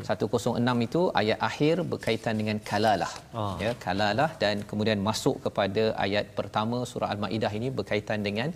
ya. 0.00 0.04
106 0.12 0.86
itu 0.88 1.02
ayat 1.22 1.38
akhir 1.50 1.74
berkaitan 1.92 2.36
dengan 2.40 2.56
kalalah 2.70 3.12
oh. 3.40 3.56
ya 3.64 3.72
kalalah 3.86 4.30
dan 4.42 4.56
kemudian 4.70 5.00
masuk 5.08 5.36
kepada 5.46 5.84
ayat 6.06 6.26
pertama 6.38 6.78
surah 6.92 7.10
al-maidah 7.14 7.52
ini 7.58 7.68
berkaitan 7.78 8.18
dengan 8.26 8.48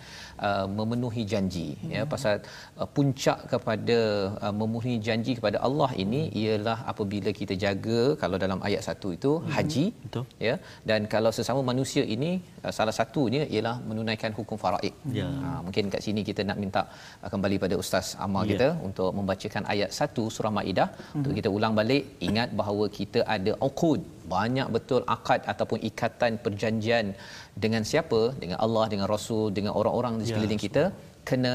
uh, 0.48 0.66
memenuhi 0.78 1.24
janji 1.32 1.68
ya, 1.72 1.78
hmm. 1.82 1.92
ya 1.96 2.02
pasal 2.14 2.34
uh, 2.80 2.88
puncak 2.96 3.38
kepada 3.52 3.98
uh, 4.44 4.54
memenuhi 4.60 4.94
janji 5.08 5.34
kepada 5.38 5.58
Allah 5.68 5.90
ini 6.04 6.22
hmm. 6.24 6.38
ialah 6.42 6.78
apabila 6.92 7.32
kita 7.40 7.56
jaga 7.64 8.00
kalau 8.22 8.38
dalam 8.44 8.60
ayat 8.68 8.82
satu 8.88 9.10
itu 9.18 9.32
hmm. 9.38 9.50
haji 9.56 9.84
betul 10.04 10.24
ya 10.48 10.54
dan 10.90 11.00
kalau 11.14 11.32
sesama 11.38 11.62
manusia 11.72 12.04
ini 12.16 12.30
uh, 12.64 12.72
salah 12.78 12.94
satunya 13.00 13.42
ialah 13.54 13.76
menunaikan 13.90 14.32
hukum 14.38 14.58
faraid 14.64 14.94
ya 15.18 15.28
ha, 15.44 15.48
mungkin 15.66 15.92
kat 15.94 16.02
sini 16.06 16.22
kita 16.30 16.42
nak 16.48 16.58
minta 16.64 16.82
uh, 17.22 17.28
kembali 17.34 17.56
pada 17.64 17.74
ustaz 17.82 18.08
Amal 18.26 18.44
ya. 18.44 18.50
kita 18.52 18.68
untuk 18.88 19.10
membacakan 19.18 19.64
ayat 19.74 19.90
satu 19.98 20.24
surah 20.34 20.52
maidah 20.58 20.88
hmm. 20.94 21.16
untuk 21.18 21.32
kita 21.38 21.48
ulang 21.56 21.74
balik 21.80 22.04
ingat 22.28 22.50
bahawa 22.60 22.86
kita 22.98 23.22
ada 23.36 23.54
uqud 23.68 24.00
banyak 24.34 24.68
betul 24.76 25.02
akad 25.14 25.40
ataupun 25.52 25.78
ikatan 25.90 26.32
perjanjian 26.44 27.06
dengan 27.64 27.82
siapa 27.84 28.20
dengan 28.42 28.58
Allah 28.64 28.84
dengan 28.92 29.06
Rasul 29.14 29.52
dengan 29.56 29.72
orang-orang 29.80 30.20
di 30.20 30.24
sekeliling 30.28 30.60
ya, 30.60 30.64
kita 30.66 30.84
kena 31.28 31.54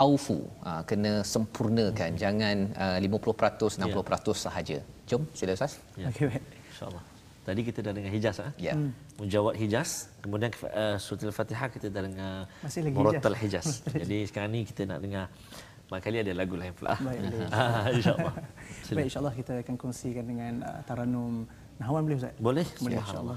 aufu 0.00 0.40
ha, 0.64 0.80
kena 0.90 1.12
sempurnakan 1.20 2.10
hmm. 2.16 2.20
jangan 2.24 2.56
uh, 2.84 2.98
50% 2.98 3.84
60% 3.84 4.32
ya. 4.32 4.34
sahaja 4.44 4.78
jom 5.10 5.22
sila 5.36 5.52
ustaz 5.58 5.76
ya. 6.00 6.08
okey 6.08 6.40
insyaallah 6.72 7.04
tadi 7.44 7.60
kita 7.68 7.78
dah 7.84 7.92
dengar 7.96 8.12
hijaz 8.16 8.36
ah 8.46 8.50
ya 8.66 8.72
hmm. 8.72 8.90
menjawab 9.20 9.54
hijaz 9.60 10.08
kemudian 10.24 10.50
uh, 10.72 10.96
surah 10.96 11.28
al-fatihah 11.30 11.68
kita 11.76 11.86
dah 11.92 12.02
dengar 12.08 12.32
murattal 12.96 13.36
hijaz. 13.36 13.84
hijaz 13.84 14.00
jadi 14.02 14.18
sekarang 14.28 14.50
ni 14.56 14.62
kita 14.64 14.88
nak 14.88 15.00
dengar 15.04 15.26
Mak 15.90 16.06
kali 16.06 16.22
ada 16.22 16.32
lagu 16.38 16.54
lain 16.54 16.70
pula. 16.70 16.94
Baik, 17.02 17.18
insyaAllah. 17.98 18.34
Baik, 18.94 19.06
insyaAllah 19.10 19.34
kita 19.34 19.52
akan 19.58 19.74
kongsikan 19.74 20.22
dengan 20.22 20.62
uh, 20.62 20.78
Taranum 20.86 21.50
Nahwan 21.82 22.06
boleh 22.06 22.16
Ustaz? 22.22 22.34
Boleh. 22.38 22.66
Boleh, 22.78 23.02
insyaAllah. 23.02 23.36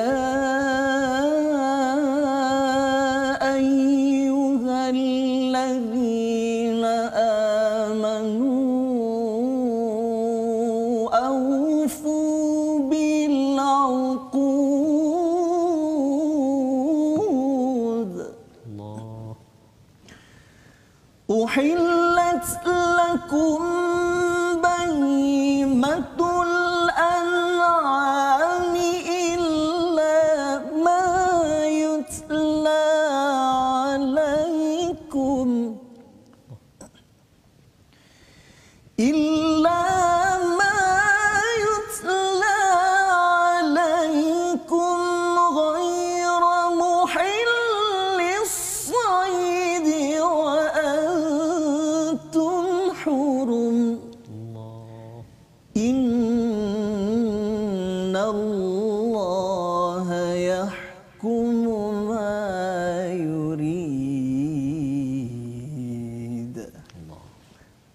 يحكم 61.21 62.09
ما 62.09 63.13
يريد. 63.13 63.61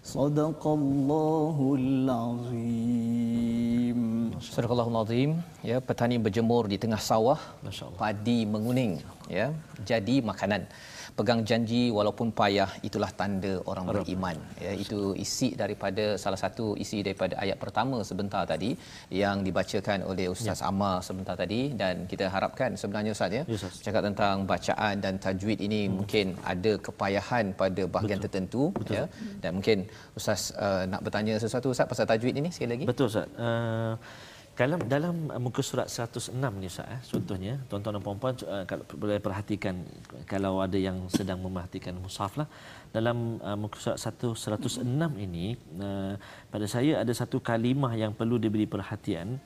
صدق 0.03 0.67
الله 0.67 1.75
العظيم. 1.79 3.19
Surah 4.39 4.71
Al-Azim 4.71 5.43
ya 5.69 5.77
petani 5.87 6.17
berjemur 6.25 6.63
di 6.71 6.77
tengah 6.83 7.01
sawah 7.09 7.39
padi 8.01 8.39
menguning 8.45 8.93
ya 9.37 9.47
jadi 9.89 10.15
makanan 10.29 10.63
pegang 11.17 11.41
janji 11.49 11.81
walaupun 11.97 12.27
payah 12.39 12.69
itulah 12.87 13.09
tanda 13.19 13.53
orang 13.71 13.85
beriman 13.89 14.37
ya 14.65 14.71
itu 14.83 14.99
isi 15.25 15.49
daripada 15.61 16.05
salah 16.23 16.39
satu 16.43 16.65
isi 16.83 17.01
daripada 17.07 17.35
ayat 17.43 17.57
pertama 17.63 17.97
sebentar 18.09 18.43
tadi 18.51 18.69
yang 19.21 19.41
dibacakan 19.47 20.05
oleh 20.11 20.27
Ustaz 20.33 20.61
ya. 20.61 20.69
Ammar 20.69 20.95
sebentar 21.07 21.35
tadi 21.41 21.61
dan 21.81 22.05
kita 22.11 22.29
harapkan 22.35 22.77
sebenarnya 22.81 23.11
Ustaz 23.17 23.33
ya, 23.37 23.43
Ya, 23.49 23.55
Ustaz. 23.57 23.81
cakap 23.85 24.01
tentang 24.09 24.45
bacaan 24.51 24.95
dan 25.05 25.13
tajwid 25.25 25.59
ini 25.67 25.81
hmm. 25.85 25.93
mungkin 25.97 26.25
ada 26.53 26.73
kepayahan 26.87 27.45
pada 27.61 27.83
bahagian 27.95 28.19
Betul. 28.21 28.25
tertentu 28.29 28.63
Betul. 28.77 28.95
ya 28.97 29.03
dan 29.41 29.51
mungkin 29.57 29.77
Ustaz 30.19 30.53
uh, 30.65 30.83
nak 30.91 31.01
bertanya 31.07 31.35
sesuatu 31.41 31.73
Ustaz 31.73 31.89
pasal 31.89 32.05
tajwid 32.13 32.35
ini 32.41 32.51
sekali 32.53 32.71
lagi 32.75 32.85
Betul 32.91 33.09
Ustaz. 33.09 33.27
Uh, 33.33 33.93
kalau 34.57 34.77
dalam 34.93 35.15
uh, 35.29 35.41
muka 35.45 35.61
surat 35.61 35.85
106 35.85 36.33
ni 36.61 36.65
Ustaz 36.65 36.89
eh, 36.89 37.01
contohnya 37.13 37.53
tuan-tuan 37.69 37.93
dan 37.95 38.03
puan-puan 38.05 38.33
uh, 38.53 38.63
kalau 38.69 38.83
boleh 39.03 39.21
perhatikan 39.25 39.75
kalau 40.31 40.53
ada 40.65 40.77
yang 40.87 40.97
sedang 41.13 41.39
memerhatikan 41.45 41.93
mushaf 42.03 42.33
lah. 42.41 42.49
Dalam 42.89 43.37
uh, 43.47 43.57
muka 43.61 43.77
surat 43.77 44.01
1 44.01 44.33
106 44.33 45.25
ini 45.25 45.53
pada 46.53 46.65
saya 46.73 47.05
ada 47.05 47.13
satu 47.13 47.37
kalimah 47.49 47.93
yang 48.01 48.17
perlu 48.17 48.41
diberi 48.41 48.65
perhatian. 48.65 49.37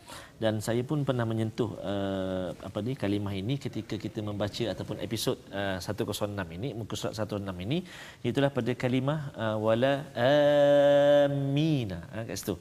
Dan 0.42 0.58
saya 0.68 0.82
pun 0.90 1.04
pernah 1.08 1.26
menyentuh 1.32 1.70
uh, 1.92 2.50
apa 2.68 2.80
ni 2.86 2.96
kalimah 3.04 3.34
ini 3.42 3.60
ketika 3.66 4.00
kita 4.06 4.24
membaca 4.24 4.64
ataupun 4.74 4.98
episod 5.04 5.38
uh, 5.52 5.78
106 5.78 6.56
ini 6.58 6.72
muka 6.80 6.96
surat 6.96 7.14
106 7.20 7.52
ini. 7.68 7.84
Itulah 8.24 8.50
pada 8.58 8.72
kalimah 8.84 9.20
wala 9.60 9.94
amina 10.16 12.00
ha, 12.16 12.24
kat 12.24 12.40
situ 12.40 12.56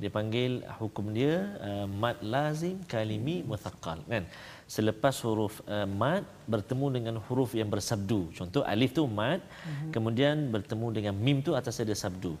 dia 0.00 0.10
panggil 0.16 0.52
hukum 0.80 1.06
dia 1.16 1.34
uh, 1.68 1.86
mad 2.02 2.18
lazim 2.34 2.76
kalimi 2.92 3.36
muthaqqal 3.50 3.98
kan? 4.12 4.24
Selepas 4.74 5.16
huruf 5.26 5.54
uh, 5.74 5.86
mad 6.02 6.24
bertemu 6.52 6.86
dengan 6.96 7.14
huruf 7.26 7.50
yang 7.60 7.70
bersabdu. 7.74 8.20
Contoh 8.38 8.62
alif 8.72 8.92
tu 8.98 9.04
mad 9.20 9.40
mm-hmm. 9.40 9.90
kemudian 9.94 10.36
bertemu 10.54 10.86
dengan 10.96 11.14
mim 11.26 11.38
tu 11.46 11.52
atas 11.60 11.78
ada 11.84 11.94
sabdu. 12.04 12.34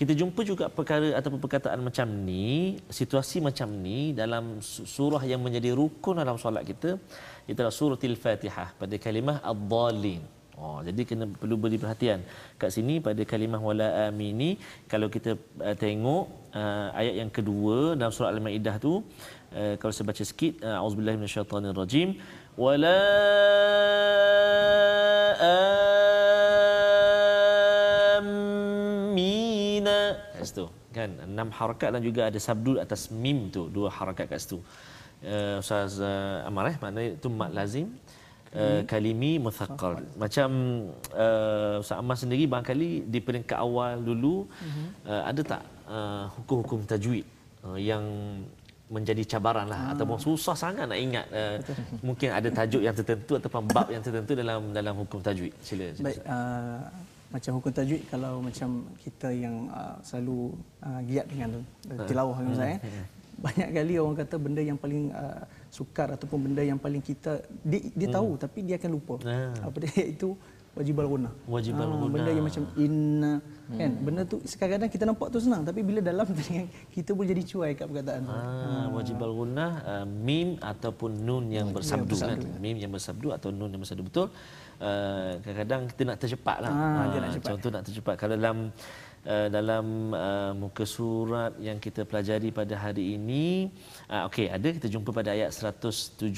Kita 0.00 0.12
jumpa 0.20 0.40
juga 0.44 0.64
perkara 0.78 1.08
ataupun 1.18 1.40
perkataan 1.44 1.80
macam 1.80 2.06
ni 2.28 2.76
situasi 2.98 3.40
macam 3.48 3.68
ni 3.84 4.12
dalam 4.12 4.60
su- 4.60 4.84
surah 4.84 5.24
yang 5.24 5.40
menjadi 5.40 5.72
rukun 5.72 6.20
dalam 6.20 6.36
solat 6.36 6.64
kita 6.70 7.00
itulah 7.48 7.72
suratul 7.72 8.16
fatihah 8.24 8.68
pada 8.80 8.94
kalimah 9.04 9.40
ad-dallin 9.52 10.20
Oh, 10.56 10.80
jadi 10.80 11.04
kena 11.04 11.28
perlu 11.28 11.60
beri 11.60 11.76
perhatian. 11.76 12.24
Kat 12.56 12.72
sini 12.72 12.96
pada 13.04 13.20
kalimah 13.28 13.60
wala 13.60 14.08
amini 14.08 14.56
kalau 14.88 15.12
kita 15.12 15.36
uh, 15.60 15.76
tengok 15.76 16.24
uh, 16.56 16.96
ayat 16.96 17.14
yang 17.20 17.28
kedua 17.28 17.92
dalam 17.92 18.08
surah 18.08 18.32
Al-Maidah 18.32 18.80
tu 18.80 19.04
uh, 19.52 19.74
kalau 19.76 19.92
saya 19.92 20.08
baca 20.08 20.24
sikit 20.24 20.64
uh, 20.64 20.80
auzubillahi 20.80 21.20
minasyaitonirrajim 21.20 22.16
wala 22.56 22.96
amina. 28.24 30.00
Kat 30.40 30.46
situ 30.48 30.72
kan? 30.96 31.10
Enam 31.20 31.52
harakat 31.52 31.92
dan 31.92 32.00
juga 32.00 32.32
ada 32.32 32.40
sabdu 32.40 32.80
atas 32.80 33.12
mim 33.12 33.52
tu 33.52 33.68
dua 33.68 33.92
harakat 33.92 34.24
kat 34.32 34.40
situ. 34.40 34.64
Uh, 35.20 35.60
Ustaz 35.60 36.00
uh, 36.00 36.48
Amar 36.48 36.72
eh? 36.72 36.76
Maknanya 36.80 37.20
itu 37.20 37.28
mat 37.28 37.52
lazim 37.52 37.92
uh, 38.56 38.80
kalimi 38.90 39.32
muthaqqal. 39.46 39.94
Macam 40.16 40.48
uh, 41.12 41.82
Ustaz 41.82 42.00
Ammar 42.00 42.16
sendiri 42.16 42.44
barangkali 42.48 42.90
di 43.12 43.18
peringkat 43.20 43.58
awal 43.60 44.00
dulu 44.00 44.48
uh, 45.04 45.22
ada 45.30 45.40
tak 45.44 45.62
uh, 45.86 46.24
hukum-hukum 46.40 46.82
tajwid 46.88 47.24
uh, 47.66 47.78
yang 47.78 48.04
menjadi 48.86 49.22
cabaran 49.26 49.66
lah 49.66 49.98
ataupun 49.98 50.14
susah 50.14 50.54
sangat 50.54 50.86
nak 50.86 50.94
ingat 50.94 51.26
uh, 51.34 51.58
mungkin 52.06 52.30
ada 52.30 52.48
tajuk 52.54 52.82
yang 52.86 52.94
tertentu 52.94 53.34
ataupun 53.34 53.66
bab 53.74 53.90
yang 53.90 53.98
tertentu 53.98 54.32
dalam 54.38 54.70
dalam 54.70 54.94
hukum 55.02 55.18
tajwid. 55.18 55.50
Sila. 55.58 55.90
sila. 55.90 56.06
Baik, 56.06 56.20
uh, 56.22 56.78
macam 57.26 57.50
hukum 57.58 57.72
tajwid 57.74 58.02
kalau 58.06 58.38
macam 58.38 58.86
kita 59.02 59.28
yang 59.34 59.66
uh, 59.74 59.98
selalu 60.06 60.54
uh, 60.86 61.00
giat 61.02 61.26
dengan 61.26 61.50
uh, 61.90 62.06
tilawah 62.06 62.36
dengan 62.38 62.54
saya, 62.54 62.76
banyak 63.42 63.68
kali 63.74 63.94
orang 63.98 64.16
kata 64.22 64.36
benda 64.38 64.62
yang 64.62 64.78
paling 64.78 65.10
uh, 65.10 65.42
sukar 65.76 66.08
ataupun 66.16 66.38
benda 66.48 66.64
yang 66.64 66.80
paling 66.80 67.04
kita 67.04 67.44
dia, 67.60 67.80
dia 67.92 68.08
tahu 68.08 68.40
tapi 68.40 68.64
dia 68.64 68.80
akan 68.80 68.90
lupa. 68.96 69.14
Ah. 69.28 69.52
Apa 69.68 69.76
dia 69.84 69.92
iaitu 70.08 70.32
wajib 70.76 70.96
al-gunah. 71.00 71.32
Wajib 71.48 71.72
Ah, 71.76 71.84
al-gunah. 71.84 72.12
Benda 72.12 72.30
yang 72.32 72.44
macam 72.48 72.64
inna 72.76 73.32
kan. 73.66 73.90
Benda 74.04 74.22
tu 74.28 74.36
kadang-kadang 74.44 74.90
kita 74.92 75.04
nampak 75.08 75.28
tu 75.32 75.38
senang 75.40 75.62
tapi 75.68 75.80
bila 75.80 76.00
dalam 76.04 76.24
telinga 76.36 76.64
kita 76.92 77.10
boleh 77.16 77.28
jadi 77.32 77.42
cuai 77.48 77.70
kat 77.76 77.86
perkataan 77.88 78.20
tu. 78.24 78.32
Ah, 78.32 78.86
wajib 78.96 79.16
al-gunnah 79.20 79.70
uh, 79.84 80.06
mim 80.08 80.48
ataupun 80.60 81.10
nun 81.20 81.44
yang 81.52 81.68
bersabdu 81.76 82.16
kan. 82.16 82.36
bersabdu. 82.40 82.48
Mim 82.60 82.76
yang 82.80 82.92
bersabdu 82.92 83.28
atau 83.36 83.48
nun 83.52 83.68
yang 83.72 83.80
bersabdu 83.80 84.04
betul. 84.04 84.28
Uh, 84.76 85.40
kadang-kadang 85.40 85.82
kita 85.88 86.02
nak 86.04 86.16
tercepat 86.20 86.56
lah. 86.60 86.72
Ah, 86.72 87.04
dia 87.08 87.18
nak 87.24 87.30
cepat. 87.40 87.48
Contoh 87.56 87.70
nak 87.72 87.82
tercepat. 87.88 88.14
Kalau 88.20 88.34
dalam 88.36 88.58
uh, 89.26 89.48
dalam 89.50 90.14
uh, 90.14 90.52
muka 90.54 90.86
surat 90.86 91.52
yang 91.58 91.78
kita 91.82 92.06
pelajari 92.08 92.48
pada 92.54 92.74
hari 92.78 93.18
ini, 93.18 93.68
uh, 94.08 94.30
okey 94.30 94.46
ada 94.48 94.68
kita 94.70 94.88
jumpa 94.88 95.10
pada 95.10 95.34
ayat 95.36 95.50
176 95.50 96.30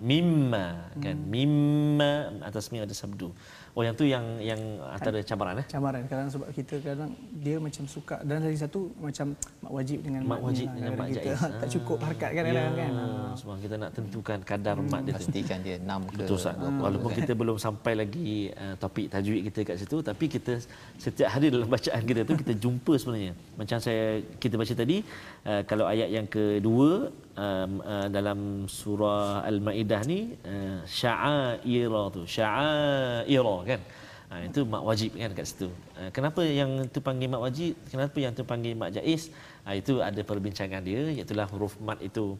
mimma 0.00 0.66
kan. 1.02 1.16
Hmm. 1.18 1.28
Mimma 1.28 2.12
atas 2.46 2.70
mim 2.70 2.86
ada 2.86 2.94
sabdu. 2.94 3.34
Oh 3.76 3.84
yang 3.84 3.92
tu 3.92 4.08
yang 4.08 4.24
yang 4.40 4.56
antara 4.88 5.20
cabaran 5.20 5.60
eh. 5.60 5.66
Cabaran 5.68 6.08
kadang 6.08 6.32
sebab 6.32 6.48
kita 6.48 6.80
kadang 6.80 7.12
dia 7.44 7.60
macam 7.60 7.84
suka 7.84 8.16
dan 8.24 8.40
lagi 8.40 8.56
satu 8.56 8.88
macam 8.96 9.36
mak 9.36 9.68
wajib 9.76 9.98
dengan 10.00 10.24
Mak 10.24 10.40
wajib 10.40 10.64
lah. 10.64 10.74
dengan 10.80 10.92
mak 10.96 11.06
Kadang-kadang 11.12 11.12
kita 11.12 11.30
jaiz. 11.44 11.58
tak 11.60 11.68
cukup 11.76 11.98
harkat 12.00 12.30
kan 12.32 12.40
Ya, 12.40 12.48
kadang-kadang 12.48 12.76
kan. 12.80 12.92
Ah. 12.96 13.32
Sebab 13.36 13.56
kita 13.60 13.74
nak 13.76 13.90
tentukan 13.92 14.38
kadar 14.48 14.76
mat 14.80 15.00
dia 15.04 15.12
tu. 15.12 15.16
pastikan 15.20 15.58
dia 15.60 15.76
6 15.76 16.08
ke 16.08 16.16
Betul 16.24 16.36
Ustaz. 16.40 16.56
Walaupun 16.56 17.10
kita 17.12 17.32
belum 17.36 17.56
sampai 17.60 17.92
lagi 18.00 18.28
uh, 18.56 18.74
topik 18.80 19.06
tajwid 19.12 19.42
kita 19.52 19.60
kat 19.68 19.76
situ 19.76 19.96
tapi 20.00 20.24
kita 20.24 20.52
setiap 20.96 21.28
hari 21.36 21.46
dalam 21.52 21.68
bacaan 21.68 22.00
kita 22.00 22.20
tu 22.24 22.32
kita 22.32 22.52
jumpa 22.56 22.92
sebenarnya. 22.96 23.36
Macam 23.60 23.76
saya 23.76 24.24
kita 24.40 24.56
baca 24.56 24.72
tadi 24.72 25.04
uh, 25.44 25.60
kalau 25.68 25.84
ayat 25.84 26.08
yang 26.16 26.24
kedua 26.24 27.12
um, 27.36 27.72
uh, 27.84 28.06
dalam 28.08 28.40
surah 28.68 29.44
Al-Maidah 29.44 30.02
ni 30.08 30.20
uh, 30.44 30.80
sya'aira 30.88 32.02
tu. 32.12 32.22
Sya'aira 32.26 33.56
kan. 33.70 33.80
Ha, 34.26 34.42
itu 34.42 34.66
mak 34.66 34.82
wajib 34.82 35.14
kan 35.14 35.30
kat 35.38 35.46
situ. 35.46 35.68
Ha, 35.94 36.10
kenapa 36.10 36.42
yang 36.42 36.70
tu 36.90 36.98
panggil 36.98 37.30
mak 37.30 37.42
wajib? 37.46 37.78
Kenapa 37.86 38.16
yang 38.18 38.32
tu 38.34 38.42
panggil 38.42 38.74
mak 38.74 38.90
jaiz? 38.90 39.30
Ha, 39.62 39.78
itu 39.78 40.02
ada 40.02 40.18
perbincangan 40.18 40.82
dia 40.82 41.14
iaitu 41.14 41.30
huruf 41.54 41.78
mat 41.78 42.02
itu 42.02 42.34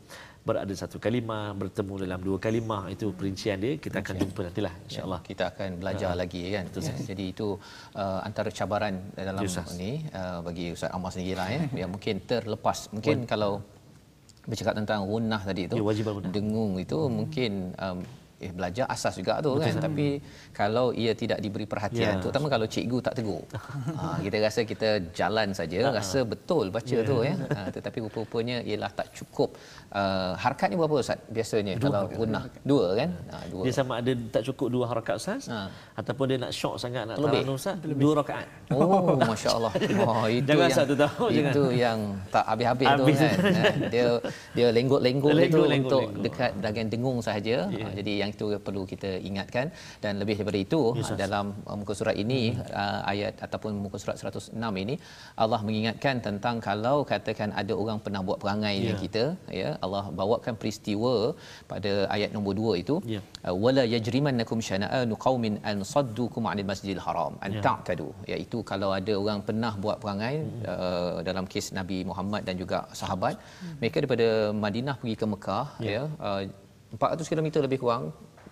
berada 0.47 0.71
satu 0.79 1.03
kalimah 1.03 1.51
bertemu 1.59 1.95
dalam 2.07 2.21
dua 2.23 2.39
kalimah 2.39 2.87
itu 2.87 3.11
perincian 3.11 3.59
dia 3.59 3.75
kita 3.83 3.99
akan 3.99 4.15
jumpa 4.23 4.41
nantilah 4.47 4.75
insyaallah. 4.87 5.21
kita 5.27 5.45
akan 5.51 5.69
belajar 5.83 6.15
Ha. 6.15 6.19
lagi 6.23 6.41
kan 6.55 6.65
ya. 6.71 6.95
jadi 7.11 7.25
itu 7.35 7.59
uh, 7.99 8.21
antara 8.23 8.55
cabaran 8.55 8.95
dalam 9.19 9.43
Ya, 9.43 9.51
Ustaz. 9.51 9.75
ni 9.75 10.07
uh, 10.15 10.39
bagi 10.47 10.71
Ustaz 10.71 10.95
Ammar 10.95 11.11
sendiri 11.11 11.35
lah 11.35 11.51
ya 11.51 11.61
yang 11.83 11.91
mungkin 11.91 12.23
terlepas 12.31 12.79
mungkin 12.95 13.27
kalau 13.27 13.59
bercakap 14.47 14.75
tentang 14.79 15.05
gunnah 15.05 15.43
tadi 15.43 15.67
tu. 15.67 15.77
Ya, 15.79 15.83
dengung 16.31 16.79
itu 16.79 16.99
mungkin 17.11 17.75
um, 17.77 17.99
eh 18.37 18.53
belajar 18.53 18.85
asas 18.87 19.17
juga 19.17 19.41
tu 19.41 19.57
kan 19.57 19.73
tapi 19.81 20.21
kalau 20.53 20.93
ia 20.93 21.13
tidak 21.13 21.41
diberi 21.41 21.65
perhatian 21.65 21.95
Ya. 22.07 22.21
terutama 22.21 22.47
kalau 22.47 22.69
cikgu 22.69 22.99
tak 23.01 23.17
tegur 23.17 23.41
ha, 23.97 24.15
kita 24.25 24.37
rasa 24.39 24.61
kita 24.63 24.89
jalan 25.11 25.51
saja 25.51 25.89
rasa 25.91 26.21
betul 26.23 26.69
baca 26.69 26.97
tu 27.03 27.17
ya 27.25 27.33
ha, 27.33 27.73
tetapi 27.73 27.99
rupa-rupanya 28.05 28.61
ialah 28.61 28.93
tak 28.93 29.09
cukup 29.11 29.57
uh, 29.91 30.37
harakat 30.37 30.69
ni 30.69 30.77
berapa 30.77 31.01
ustaz 31.01 31.17
biasanya 31.29 31.81
kalau 31.81 32.05
gunnah 32.13 32.45
dua 32.63 32.93
kan 32.95 33.11
ha, 33.33 33.37
dua 33.49 33.63
Dia 33.65 33.73
sama 33.73 33.93
ada 33.99 34.13
tak 34.29 34.43
cukup 34.45 34.69
dua 34.69 34.85
rakaat 34.93 35.17
ustaz 35.17 35.43
Ha. 35.49 35.73
ataupun 35.97 36.25
dia 36.27 36.37
nak 36.37 36.53
syok 36.53 36.77
sangat 36.77 37.09
nak 37.09 37.17
tarawih 37.17 37.49
ustaz 37.51 37.81
dua 37.81 38.13
rakaat. 38.21 38.47
Oh, 38.69 39.17
masya 39.17 39.51
Allah. 39.55 39.73
Oh, 40.07 40.27
itu 40.29 40.45
Jangan 40.45 40.69
yang, 40.69 40.77
satu 40.77 40.95
tahu, 40.95 41.25
jangan. 41.31 41.53
Itu 41.53 41.63
yang 41.73 41.99
tak 42.29 42.45
habis-habis 42.47 42.87
tu 42.87 43.03
Habis. 43.03 43.19
kan. 43.19 43.35
Ha, 43.37 43.63
Dia 43.89 44.07
dia 44.53 44.67
lenggok-lenggok 44.71 45.31
itu 45.49 45.57
untuk 45.57 45.65
lenggok. 45.67 46.03
dekat 46.21 46.51
bahagian 46.59 46.87
dengung 46.87 47.19
sahaja. 47.19 47.57
Ya. 47.71 47.85
Ha, 47.85 47.91
jadi 47.95 48.13
yang 48.23 48.26
yang 48.27 48.35
itu 48.37 48.47
perlu 48.67 48.83
kita 48.93 49.11
ingatkan 49.31 49.67
dan 50.05 50.13
lebih 50.23 50.37
daripada 50.39 50.61
itu 50.67 50.81
yes, 50.99 51.11
dalam 51.25 51.47
uh, 51.69 51.77
muka 51.81 51.95
surat 51.99 52.17
ini 52.25 52.41
uh, 52.83 53.01
ayat 53.13 53.35
ataupun 53.47 53.73
muka 53.85 53.99
surat 54.03 54.17
106 54.23 54.83
ini 54.85 54.95
Allah 55.45 55.61
mengingatkan 55.69 56.17
tentang 56.27 56.57
kalau 56.69 56.97
katakan 57.13 57.51
ada 57.63 57.75
orang 57.83 57.99
pernah 58.05 58.23
buat 58.29 58.39
perangai 58.43 58.75
yeah. 58.75 58.83
dengan 58.83 58.99
kita 59.05 59.25
ya 59.61 59.71
Allah 59.87 60.05
bawakan 60.21 60.55
peristiwa 60.63 61.15
pada 61.73 61.93
ayat 62.17 62.33
nombor 62.37 62.55
2 62.63 62.83
itu 62.83 62.97
yeah. 63.15 63.25
Uh, 63.47 63.55
wala 63.65 63.85
yajrimannakum 63.95 64.61
syana'anu 64.69 65.15
qaumin 65.27 65.57
an 65.71 65.79
saddukum 65.95 66.45
'anil 66.51 66.69
masjidil 66.73 67.03
haram 67.07 67.33
an 67.47 67.53
yeah. 67.57 67.65
ta'tadu 67.67 68.09
iaitu 68.33 68.61
kalau 68.71 68.91
ada 68.99 69.15
orang 69.23 69.41
pernah 69.49 69.73
buat 69.85 69.97
perangai 70.03 70.35
mm-hmm. 70.43 70.63
uh, 70.73 71.19
dalam 71.29 71.45
kes 71.53 71.67
Nabi 71.79 71.99
Muhammad 72.11 72.43
dan 72.49 72.57
juga 72.63 72.79
sahabat 73.01 73.35
mm-hmm. 73.39 73.77
mereka 73.81 73.97
daripada 74.03 74.29
Madinah 74.65 74.97
pergi 75.01 75.17
ke 75.23 75.27
Mekah 75.35 75.67
yeah. 75.89 75.93
ya 75.97 76.03
uh, 76.29 76.43
400 76.95 77.31
km 77.31 77.49
lebih 77.67 77.79
kurang 77.83 78.05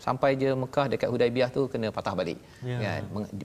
sampai 0.04 0.30
je 0.40 0.50
Mekah 0.62 0.86
dekat 0.92 1.08
Hudaibiyah 1.12 1.48
tu 1.56 1.62
kena 1.72 1.88
patah 1.96 2.14
balik 2.20 2.38
ya. 2.70 2.78
kan 2.84 3.02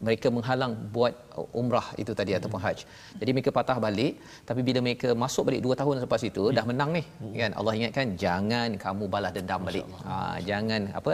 mereka 0.08 0.28
menghalang 0.36 0.73
buat 0.95 1.13
umrah 1.62 1.88
itu 2.02 2.12
tadi 2.19 2.32
hmm. 2.34 2.39
ataupun 2.39 2.60
haji 2.65 2.86
jadi 3.21 3.32
mereka 3.36 3.52
patah 3.58 3.78
balik 3.86 4.13
tapi 4.49 4.62
bila 4.67 4.80
mereka 4.88 5.10
masuk 5.23 5.43
balik 5.49 5.62
2 5.67 5.80
tahun 5.82 5.95
selepas 6.02 6.23
itu 6.30 6.43
ya. 6.49 6.56
dah 6.58 6.65
menang 6.71 6.91
ni 6.97 7.04
hmm. 7.06 7.34
kan 7.41 7.52
Allah 7.60 7.73
ingatkan 7.80 8.08
jangan 8.23 8.69
kamu 8.86 9.06
balas 9.13 9.34
dendam 9.38 9.62
balik 9.69 9.86
ha, 10.10 10.15
jangan 10.49 10.82
apa 10.99 11.12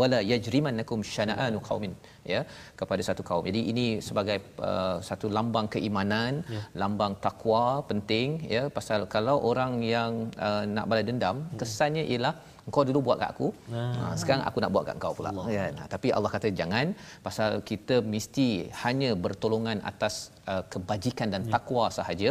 wala 0.00 0.20
yajrimannakum 0.32 1.00
syana'anu 1.14 1.60
qaumin 1.68 1.92
ya 2.32 2.40
kepada 2.80 3.02
satu 3.08 3.22
kaum 3.28 3.44
jadi 3.50 3.60
ini 3.72 3.86
sebagai 4.08 4.38
uh, 4.70 4.96
satu 5.08 5.28
lambang 5.36 5.68
keimanan 5.74 6.32
ya. 6.54 6.62
lambang 6.82 7.14
takwa 7.24 7.64
penting 7.90 8.28
ya 8.54 8.64
pasal 8.76 9.00
kalau 9.14 9.36
orang 9.50 9.72
yang 9.94 10.12
uh, 10.48 10.64
nak 10.74 10.86
balas 10.90 11.06
dendam 11.10 11.36
hmm. 11.44 11.58
kesannya 11.60 12.04
ialah 12.14 12.34
Engkau 12.66 12.82
dulu 12.88 12.98
buat 13.06 13.16
kat 13.22 13.30
aku. 13.34 13.48
Ah. 13.74 14.14
sekarang 14.20 14.42
aku 14.48 14.58
nak 14.62 14.70
buat 14.74 14.84
kat 14.88 14.96
kau 15.02 15.12
pula. 15.18 15.30
Allah. 15.32 15.46
Kan? 15.58 15.74
Tapi 15.94 16.08
Allah 16.16 16.30
kata 16.34 16.48
jangan 16.60 16.86
pasal 17.26 17.50
kita 17.70 17.96
mesti 18.14 18.48
hanya 18.82 19.10
bertolongan 19.24 19.78
atas 19.90 20.14
uh, 20.52 20.62
kebajikan 20.72 21.28
dan 21.34 21.42
ya. 21.46 21.52
takwa 21.54 21.86
sahaja. 21.98 22.30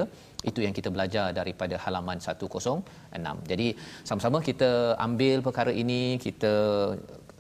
Itu 0.50 0.60
yang 0.66 0.74
kita 0.78 0.90
belajar 0.96 1.26
daripada 1.40 1.76
halaman 1.84 2.18
106. 2.18 3.52
Jadi 3.52 3.68
sama-sama 4.08 4.38
kita 4.50 4.70
ambil 5.08 5.38
perkara 5.48 5.72
ini, 5.84 6.02
kita 6.26 6.54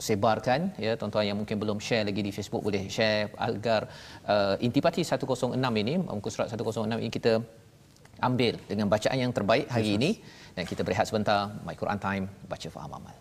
sebarkan 0.07 0.61
ya 0.83 0.91
tuan-tuan 0.99 1.25
yang 1.29 1.37
mungkin 1.39 1.57
belum 1.61 1.77
share 1.87 2.05
lagi 2.09 2.21
di 2.27 2.31
Facebook 2.37 2.63
boleh 2.67 2.83
share 2.95 3.29
agar 3.49 3.81
uh, 4.33 4.55
intipati 4.67 5.01
106 5.05 5.81
ini 5.83 5.93
muka 6.01 6.29
surat 6.33 6.49
106 6.49 7.03
ini 7.03 7.11
kita 7.17 7.33
ambil 8.29 8.53
dengan 8.71 8.87
bacaan 8.93 9.17
yang 9.23 9.33
terbaik 9.37 9.65
hari 9.75 9.91
yes, 9.93 9.97
ini 9.97 10.11
dan 10.57 10.63
kita 10.67 10.81
berehat 10.83 11.07
sebentar 11.07 11.51
my 11.63 11.75
Quran 11.77 11.99
time 12.01 12.25
baca 12.49 12.67
faham 12.67 12.91
amal 12.97 13.20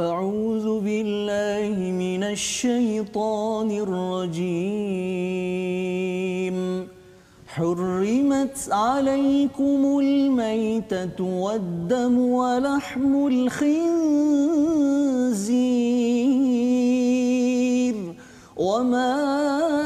أعوذ 0.00 0.80
بالله 0.80 1.76
من 1.90 2.22
الشيطان 2.22 3.70
الرجيم. 3.70 4.88
حرمت 7.46 8.68
عليكم 8.70 9.98
الميتة 9.98 11.24
والدم 11.24 12.18
ولحم 12.18 13.26
الخنزير. 13.26 13.96
وما 18.56 19.85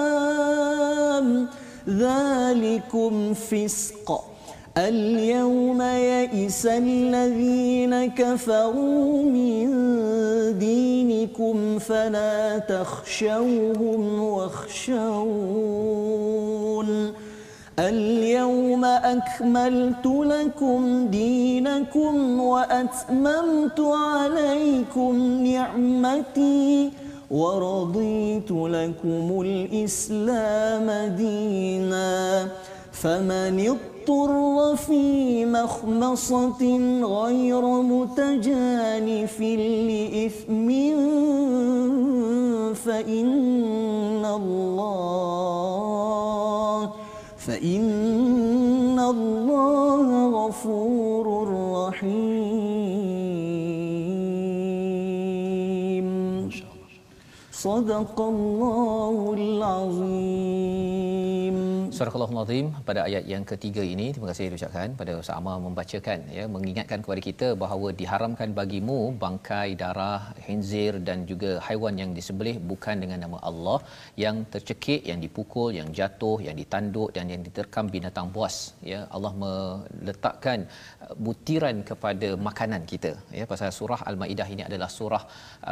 ذلكم 1.89 3.33
فسق. 3.33 4.23
اليوم 4.77 5.81
يئس 5.81 6.65
الذين 6.65 8.05
كفروا 8.05 9.23
من 9.23 9.67
دينكم 10.59 11.79
فلا 11.79 12.57
تخشوهم 12.57 14.23
واخشون. 14.23 15.61
اليوم 17.79 18.85
أكملت 18.85 20.05
لكم 20.05 21.07
دينكم 21.07 22.39
وأتممت 22.39 23.79
عليكم 23.79 25.43
نعمتي. 25.43 26.91
ورضيت 27.31 28.51
لكم 28.51 29.41
الإسلام 29.41 31.15
دينا 31.15 32.47
فمن 32.91 33.67
اضطر 33.69 34.75
في 34.75 35.45
مخمصة 35.45 36.77
غير 37.03 37.61
متجانف 37.81 39.39
لإثم 39.39 40.69
فإن 42.73 44.25
الله 44.25 45.71
فإن 47.37 48.99
الله 48.99 50.29
غفور 50.29 51.47
رحيم 51.73 52.90
صدق 57.64 58.18
الله 58.32 59.16
العظيم 59.40 60.86
Surah 61.96 62.14
Al-Azim 62.18 62.66
pada 62.88 63.00
ayat 63.08 63.24
yang 63.32 63.44
ketiga 63.50 63.82
ini 63.92 64.06
terima 64.14 64.26
kasih 64.30 64.46
diucapkan 64.52 64.88
pada 65.00 65.12
Ustaz 65.20 65.36
Amar 65.40 65.54
membacakan 65.66 66.18
ya 66.36 66.44
mengingatkan 66.54 66.98
kepada 67.04 67.20
kita 67.28 67.48
bahawa 67.62 67.88
diharamkan 68.00 68.48
bagimu 68.58 68.98
bangkai 69.22 69.68
darah 69.82 70.20
khinzir 70.44 70.92
dan 71.08 71.18
juga 71.30 71.50
haiwan 71.66 71.94
yang 72.02 72.10
disembelih 72.18 72.56
bukan 72.72 72.96
dengan 73.02 73.18
nama 73.24 73.38
Allah 73.50 73.78
yang 74.24 74.36
tercekik 74.54 75.00
yang 75.10 75.20
dipukul 75.24 75.70
yang 75.78 75.88
jatuh 75.98 76.36
yang 76.46 76.56
ditanduk 76.62 77.10
dan 77.16 77.26
yang 77.34 77.42
diterkam 77.46 77.86
binatang 77.96 78.28
buas 78.34 78.56
ya 78.92 79.00
Allah 79.18 79.32
meletakkan 79.44 80.58
uh, 81.04 81.14
butiran 81.26 81.76
kepada 81.92 82.30
makanan 82.48 82.84
kita 82.92 83.12
ya 83.38 83.46
pasal 83.52 83.70
surah 83.78 84.00
Al-Maidah 84.10 84.48
ini 84.56 84.64
adalah 84.68 84.90
surah 84.98 85.24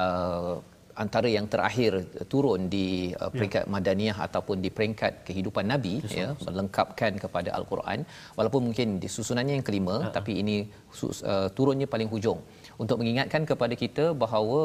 uh, 0.03 0.57
antara 1.04 1.28
yang 1.38 1.46
terakhir 1.54 1.92
turun 2.34 2.62
di 2.76 2.86
uh, 3.22 3.32
peringkat 3.36 3.64
ya. 3.66 3.72
madaniyah 3.76 4.18
ataupun 4.28 4.58
di 4.66 4.70
peringkat 4.78 5.14
kehidupan 5.28 5.66
nabi 5.74 5.94
yes, 6.04 6.16
ya 6.20 6.28
melengkapkan 6.48 7.14
kepada 7.24 7.50
al-Quran 7.58 8.00
walaupun 8.38 8.64
mungkin 8.68 8.98
di 9.04 9.10
susunannya 9.18 9.54
yang 9.58 9.68
kelima 9.70 9.96
uh-huh. 9.98 10.16
tapi 10.18 10.34
ini 10.44 10.58
uh, 10.64 11.48
turunnya 11.60 11.90
paling 11.94 12.10
hujung 12.14 12.42
untuk 12.84 12.98
mengingatkan 13.02 13.44
kepada 13.52 13.76
kita 13.84 14.06
bahawa 14.24 14.62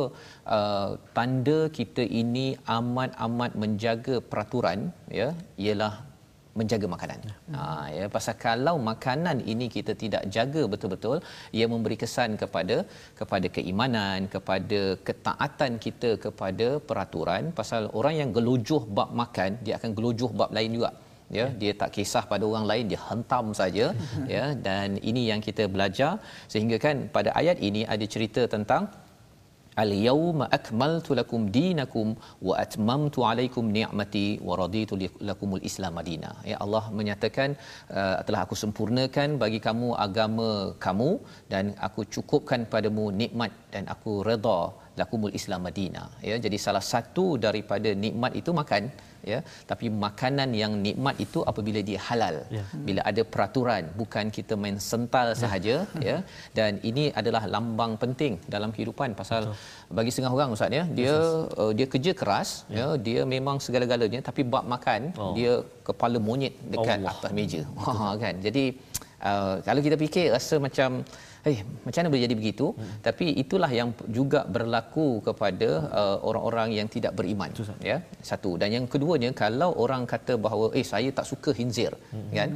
uh, 0.56 0.90
tanda 1.18 1.60
kita 1.78 2.04
ini 2.22 2.46
amat-amat 2.78 3.52
menjaga 3.64 4.16
peraturan 4.32 4.80
ya 5.20 5.28
ialah 5.64 5.94
menjaga 6.58 6.86
makanan. 6.94 7.20
Ha 7.54 7.62
ya 7.96 8.06
pasal 8.16 8.34
kalau 8.46 8.74
makanan 8.90 9.38
ini 9.52 9.66
kita 9.76 9.92
tidak 10.02 10.22
jaga 10.36 10.62
betul-betul 10.72 11.16
ia 11.58 11.66
memberi 11.72 11.96
kesan 12.02 12.30
kepada 12.42 12.76
kepada 13.20 13.46
keimanan, 13.56 14.28
kepada 14.34 14.80
ketaatan 15.08 15.72
kita 15.86 16.10
kepada 16.26 16.68
peraturan. 16.88 17.50
Pasal 17.60 17.82
orang 17.98 18.16
yang 18.20 18.30
gelojoh 18.36 18.82
bab 18.98 19.10
makan 19.22 19.50
dia 19.66 19.74
akan 19.80 19.92
gelojoh 19.98 20.30
bab 20.40 20.52
lain 20.58 20.72
juga. 20.78 20.92
Ya 21.36 21.46
dia 21.60 21.72
tak 21.80 21.90
kisah 21.96 22.24
pada 22.32 22.44
orang 22.50 22.66
lain 22.70 22.84
dia 22.92 23.00
hentam 23.08 23.46
saja. 23.60 23.86
Ya 24.34 24.44
dan 24.66 24.98
ini 25.10 25.24
yang 25.30 25.40
kita 25.48 25.66
belajar. 25.74 26.12
Sehingga 26.52 26.78
kan 26.86 26.96
pada 27.16 27.32
ayat 27.40 27.58
ini 27.68 27.82
ada 27.94 28.06
cerita 28.14 28.44
tentang 28.54 28.84
Al-yawma 29.82 30.46
akmaltu 30.56 31.16
lakum 31.18 31.42
dinakum 31.56 32.08
wa 32.48 32.54
atmamtu 32.64 33.20
alaikum 33.30 33.64
ni'mati 33.76 34.26
wa 34.48 34.54
raditu 34.60 34.96
lakumul 35.28 35.64
Islam 35.70 35.92
madina. 35.98 36.30
Ya 36.50 36.58
Allah 36.64 36.84
menyatakan 36.98 37.50
uh, 37.98 38.16
telah 38.26 38.40
aku 38.46 38.56
sempurnakan 38.62 39.38
bagi 39.42 39.60
kamu 39.66 39.88
agama 40.06 40.50
kamu 40.86 41.10
dan 41.52 41.74
aku 41.88 42.02
cukupkan 42.16 42.62
padamu 42.74 43.06
nikmat 43.22 43.52
dan 43.74 43.84
aku 43.94 44.14
redha 44.28 44.60
lakumul 45.00 45.34
Islam 45.40 45.66
madina. 45.68 46.04
Ya 46.30 46.38
jadi 46.46 46.58
salah 46.66 46.84
satu 46.92 47.26
daripada 47.46 47.90
nikmat 48.04 48.32
itu 48.42 48.52
makan 48.60 48.84
ya 49.32 49.38
tapi 49.70 49.86
makanan 50.04 50.50
yang 50.62 50.72
nikmat 50.86 51.16
itu 51.24 51.40
apabila 51.50 51.80
dia 51.88 51.98
halal 52.08 52.36
ya. 52.56 52.64
bila 52.86 53.00
ada 53.10 53.22
peraturan 53.32 53.84
bukan 54.00 54.32
kita 54.36 54.54
main 54.62 54.78
sental 54.90 55.28
ya. 55.32 55.38
sahaja 55.42 55.76
ya 56.08 56.16
dan 56.58 56.80
ini 56.90 57.04
adalah 57.20 57.42
lambang 57.54 57.94
penting 58.04 58.34
dalam 58.54 58.72
kehidupan 58.76 59.12
pasal 59.20 59.42
Betul. 59.50 59.94
bagi 59.98 60.10
setengah 60.14 60.32
orang 60.38 60.56
ustaz 60.56 60.78
ya 60.78 60.84
dia 60.98 61.14
uh, 61.62 61.72
dia 61.78 61.86
kerja 61.94 62.12
keras 62.20 62.50
ya. 62.68 62.78
ya 62.80 62.86
dia 63.06 63.20
memang 63.34 63.58
segala-galanya 63.66 64.20
tapi 64.28 64.42
bab 64.54 64.64
makan 64.74 65.00
oh. 65.22 65.32
dia 65.38 65.52
kepala 65.88 66.18
monyet 66.28 66.54
dekat 66.72 66.98
Allah. 67.00 67.14
atas 67.14 67.32
meja 67.38 67.62
ha 67.84 68.14
kan 68.24 68.34
jadi 68.46 68.64
uh, 69.30 69.54
kalau 69.66 69.80
kita 69.86 69.96
fikir 70.04 70.26
rasa 70.36 70.56
macam 70.66 70.90
eh 71.52 71.58
macam 71.84 71.98
mana 72.00 72.10
boleh 72.12 72.24
jadi 72.26 72.36
begitu 72.40 72.66
hmm. 72.72 72.96
tapi 73.06 73.26
itulah 73.42 73.70
yang 73.78 73.90
juga 74.18 74.40
berlaku 74.56 75.08
kepada 75.26 75.68
uh, 76.00 76.16
orang-orang 76.28 76.68
yang 76.78 76.88
tidak 76.94 77.12
beriman 77.18 77.50
Susah. 77.58 77.76
ya 77.90 77.96
satu 78.30 78.52
dan 78.60 78.68
yang 78.76 78.86
keduanya 78.94 79.30
kalau 79.42 79.70
orang 79.84 80.04
kata 80.12 80.34
bahawa 80.46 80.66
eh 80.80 80.86
saya 80.92 81.10
tak 81.18 81.28
suka 81.32 81.52
hinzir 81.60 81.92
hmm. 82.14 82.28
kan 82.38 82.50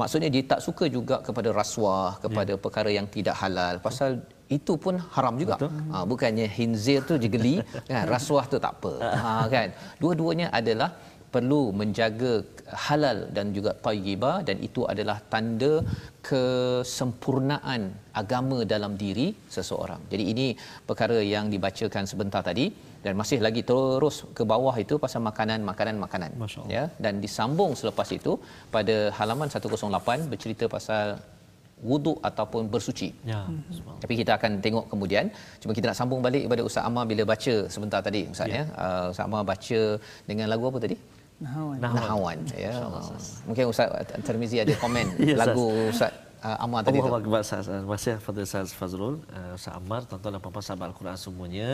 maksudnya 0.00 0.30
dia 0.34 0.44
tak 0.52 0.60
suka 0.66 0.84
juga 0.96 1.16
kepada 1.26 1.50
rasuah 1.60 2.10
kepada 2.24 2.54
ya. 2.56 2.60
perkara 2.64 2.90
yang 2.98 3.08
tidak 3.16 3.36
halal 3.42 3.76
pasal 3.86 4.12
itu 4.56 4.72
pun 4.84 4.94
haram 5.14 5.34
juga. 5.42 5.56
Ha, 5.92 6.04
bukannya 6.10 6.46
hinzir 6.56 7.00
tu 7.08 7.16
je 7.22 7.28
geli, 7.34 7.54
kan? 7.90 8.04
rasuah 8.14 8.44
tu 8.52 8.56
tak 8.64 8.72
apa. 8.78 8.92
Ha, 9.24 9.30
kan? 9.54 9.68
Dua-duanya 10.02 10.46
adalah 10.58 10.90
perlu 11.34 11.60
menjaga 11.80 12.32
halal 12.86 13.18
dan 13.36 13.46
juga 13.56 13.70
tayyibah 13.86 14.36
dan 14.48 14.56
itu 14.68 14.82
adalah 14.92 15.18
tanda 15.32 15.72
kesempurnaan 16.28 17.82
agama 18.22 18.58
dalam 18.74 18.92
diri 19.02 19.26
seseorang. 19.56 20.00
Jadi 20.12 20.24
ini 20.32 20.46
perkara 20.88 21.18
yang 21.34 21.46
dibacakan 21.54 22.06
sebentar 22.12 22.42
tadi 22.50 22.66
dan 23.04 23.12
masih 23.20 23.38
lagi 23.46 23.62
terus 23.70 24.16
ke 24.38 24.42
bawah 24.52 24.74
itu 24.84 24.94
pasal 25.04 25.20
makanan 25.30 25.60
makanan 25.70 25.96
makanan 26.04 26.30
ya 26.76 26.84
dan 27.04 27.14
disambung 27.24 27.72
selepas 27.80 28.08
itu 28.18 28.34
pada 28.76 28.96
halaman 29.18 29.48
108 29.54 30.30
bercerita 30.32 30.66
pasal 30.76 31.06
wuduk 31.90 32.18
ataupun 32.28 32.70
bersuci. 32.72 33.08
Ya. 33.30 33.40
Tapi 34.02 34.14
kita 34.20 34.32
akan 34.38 34.52
tengok 34.64 34.84
kemudian. 34.92 35.26
Cuma 35.62 35.72
kita 35.76 35.86
nak 35.90 35.98
sambung 36.00 36.20
balik 36.26 36.42
kepada 36.46 36.62
Ustaz 36.68 36.86
Amar 36.88 37.04
bila 37.10 37.22
baca 37.32 37.54
sebentar 37.74 38.00
tadi 38.06 38.22
Ustaz 38.34 38.48
ya. 38.54 38.62
ya. 38.62 38.64
Uh, 38.84 39.06
Ustaz 39.12 39.26
Amar 39.26 39.42
baca 39.52 39.80
dengan 40.30 40.46
lagu 40.52 40.66
apa 40.70 40.78
tadi? 40.84 40.96
Nahawan. 41.42 41.76
Nahawan. 41.82 42.38
Ya. 42.54 42.74
Mungkin 43.48 43.64
Ustaz 43.66 43.90
Termizi 44.22 44.62
ada 44.62 44.74
komen 44.78 45.06
yes, 45.18 45.38
lagu 45.42 45.66
Ustaz 45.90 46.12
uh, 46.46 46.64
Ammar 46.64 46.86
tadi 46.86 46.98
Allah 46.98 47.06
tu. 47.06 47.10
Allah 47.10 47.22
Akbar. 47.22 47.40
Terima 47.42 47.94
kasih 47.98 48.14
Fadil 48.22 48.44
Ustaz 48.46 48.70
Fazrul, 48.70 49.14
uh, 49.34 49.58
Ustaz 49.58 49.74
Ammar, 49.74 50.06
tuan-tuan 50.06 50.38
dan 50.38 50.40
puan-puan 50.42 50.62
sahabat 50.62 50.86
Al-Quran 50.94 51.16
semuanya. 51.18 51.68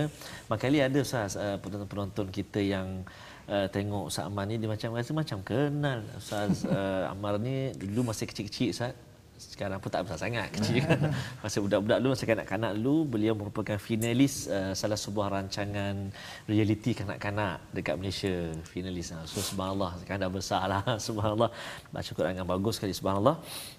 Makali 0.48 0.78
ada 0.80 0.98
Ustaz 1.00 1.36
uh, 1.36 1.56
penonton-penonton 1.60 2.26
kita 2.32 2.60
yang 2.64 3.04
uh, 3.48 3.66
tengok 3.68 4.08
Ustaz 4.08 4.24
Ammar 4.28 4.44
ni 4.48 4.56
dia 4.56 4.68
macam 4.68 4.96
rasa 4.96 5.12
macam 5.12 5.38
kenal 5.44 6.00
Ustaz 6.16 6.64
uh, 6.64 7.12
Ammar 7.12 7.36
ni 7.36 7.76
dulu 7.76 8.08
masih 8.08 8.24
kecil-kecil 8.24 8.72
Ustaz 8.72 8.92
sekarang 9.38 9.78
pun 9.78 9.90
tak 9.94 10.02
besar 10.02 10.18
sangat 10.18 10.50
kecil 10.50 10.82
kan? 10.82 10.98
Masa 11.42 11.56
budak-budak 11.62 11.98
dulu 12.02 12.10
masa 12.14 12.24
kanak-kanak 12.26 12.72
dulu 12.74 12.96
beliau 13.14 13.34
merupakan 13.38 13.78
finalis 13.78 14.50
uh, 14.50 14.74
salah 14.74 14.98
sebuah 14.98 15.26
rancangan 15.34 16.10
reality 16.50 16.90
kanak-kanak 17.00 17.62
dekat 17.70 17.94
Malaysia. 18.00 18.34
Finalis 18.66 19.14
uh, 19.14 19.22
so 19.30 19.38
subhanallah 19.38 19.94
sekarang 20.02 20.20
dah 20.26 20.32
besar 20.38 20.62
lah 20.66 20.82
subhanallah. 21.06 21.50
Baca 21.94 22.10
Quran 22.18 22.32
dengan 22.34 22.50
bagus 22.50 22.74
sekali 22.82 22.94
subhanallah. 22.98 23.36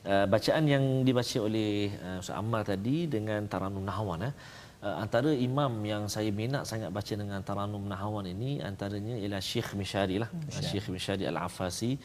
Uh, 0.08 0.26
bacaan 0.32 0.64
yang 0.74 0.84
dibaca 1.08 1.38
oleh 1.44 1.92
uh, 2.08 2.24
Ustaz 2.24 2.40
Ammar 2.40 2.64
tadi 2.64 2.98
dengan 3.16 3.44
Taranum 3.52 3.84
Nahwan 3.84 4.32
eh. 4.32 4.34
Uh, 4.80 4.96
antara 5.04 5.36
imam 5.36 5.84
yang 5.84 6.08
saya 6.08 6.32
minat 6.32 6.64
sangat 6.64 6.88
baca 6.88 7.12
dengan 7.22 7.44
Taranum 7.44 7.84
Nahawan 7.84 8.24
ini 8.32 8.64
antaranya 8.64 9.20
ialah 9.20 9.44
Syekh 9.44 9.76
Mishari 9.76 10.24
lah. 10.24 10.32
Syekh 10.48 10.88
Mishari 10.88 11.28
Al-Afasi 11.28 12.00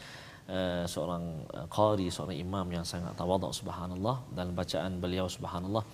uh, 0.48 0.84
seorang 0.92 1.24
uh, 1.56 1.66
qari 1.76 2.06
seorang 2.16 2.36
imam 2.44 2.66
yang 2.76 2.84
sangat 2.92 3.12
tawaduk 3.20 3.52
subhanallah 3.52 4.16
dalam 4.36 4.52
bacaan 4.52 4.92
beliau 5.04 5.26
subhanallah 5.36 5.84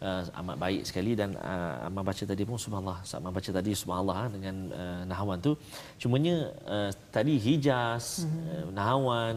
uh, 0.00 0.22
amat 0.40 0.56
baik 0.64 0.82
sekali. 0.88 1.12
Dan 1.20 1.36
uh, 1.36 1.86
amat 1.88 2.04
baca 2.10 2.22
tadi 2.32 2.42
pun 2.48 2.58
subhanallah 2.64 2.98
amat 3.04 3.32
baca 3.38 3.50
tadi 3.58 3.72
subhanallah 3.82 4.16
uh, 4.24 4.30
dengan 4.34 4.56
uh, 4.82 5.02
nahawan 5.10 5.38
tu. 5.46 5.52
Cumanya 6.02 6.36
uh, 6.74 6.90
tadi 7.12 7.34
hijaz 7.46 8.24
mm-hmm. 8.24 8.46
uh, 8.52 8.66
nahawan 8.76 9.34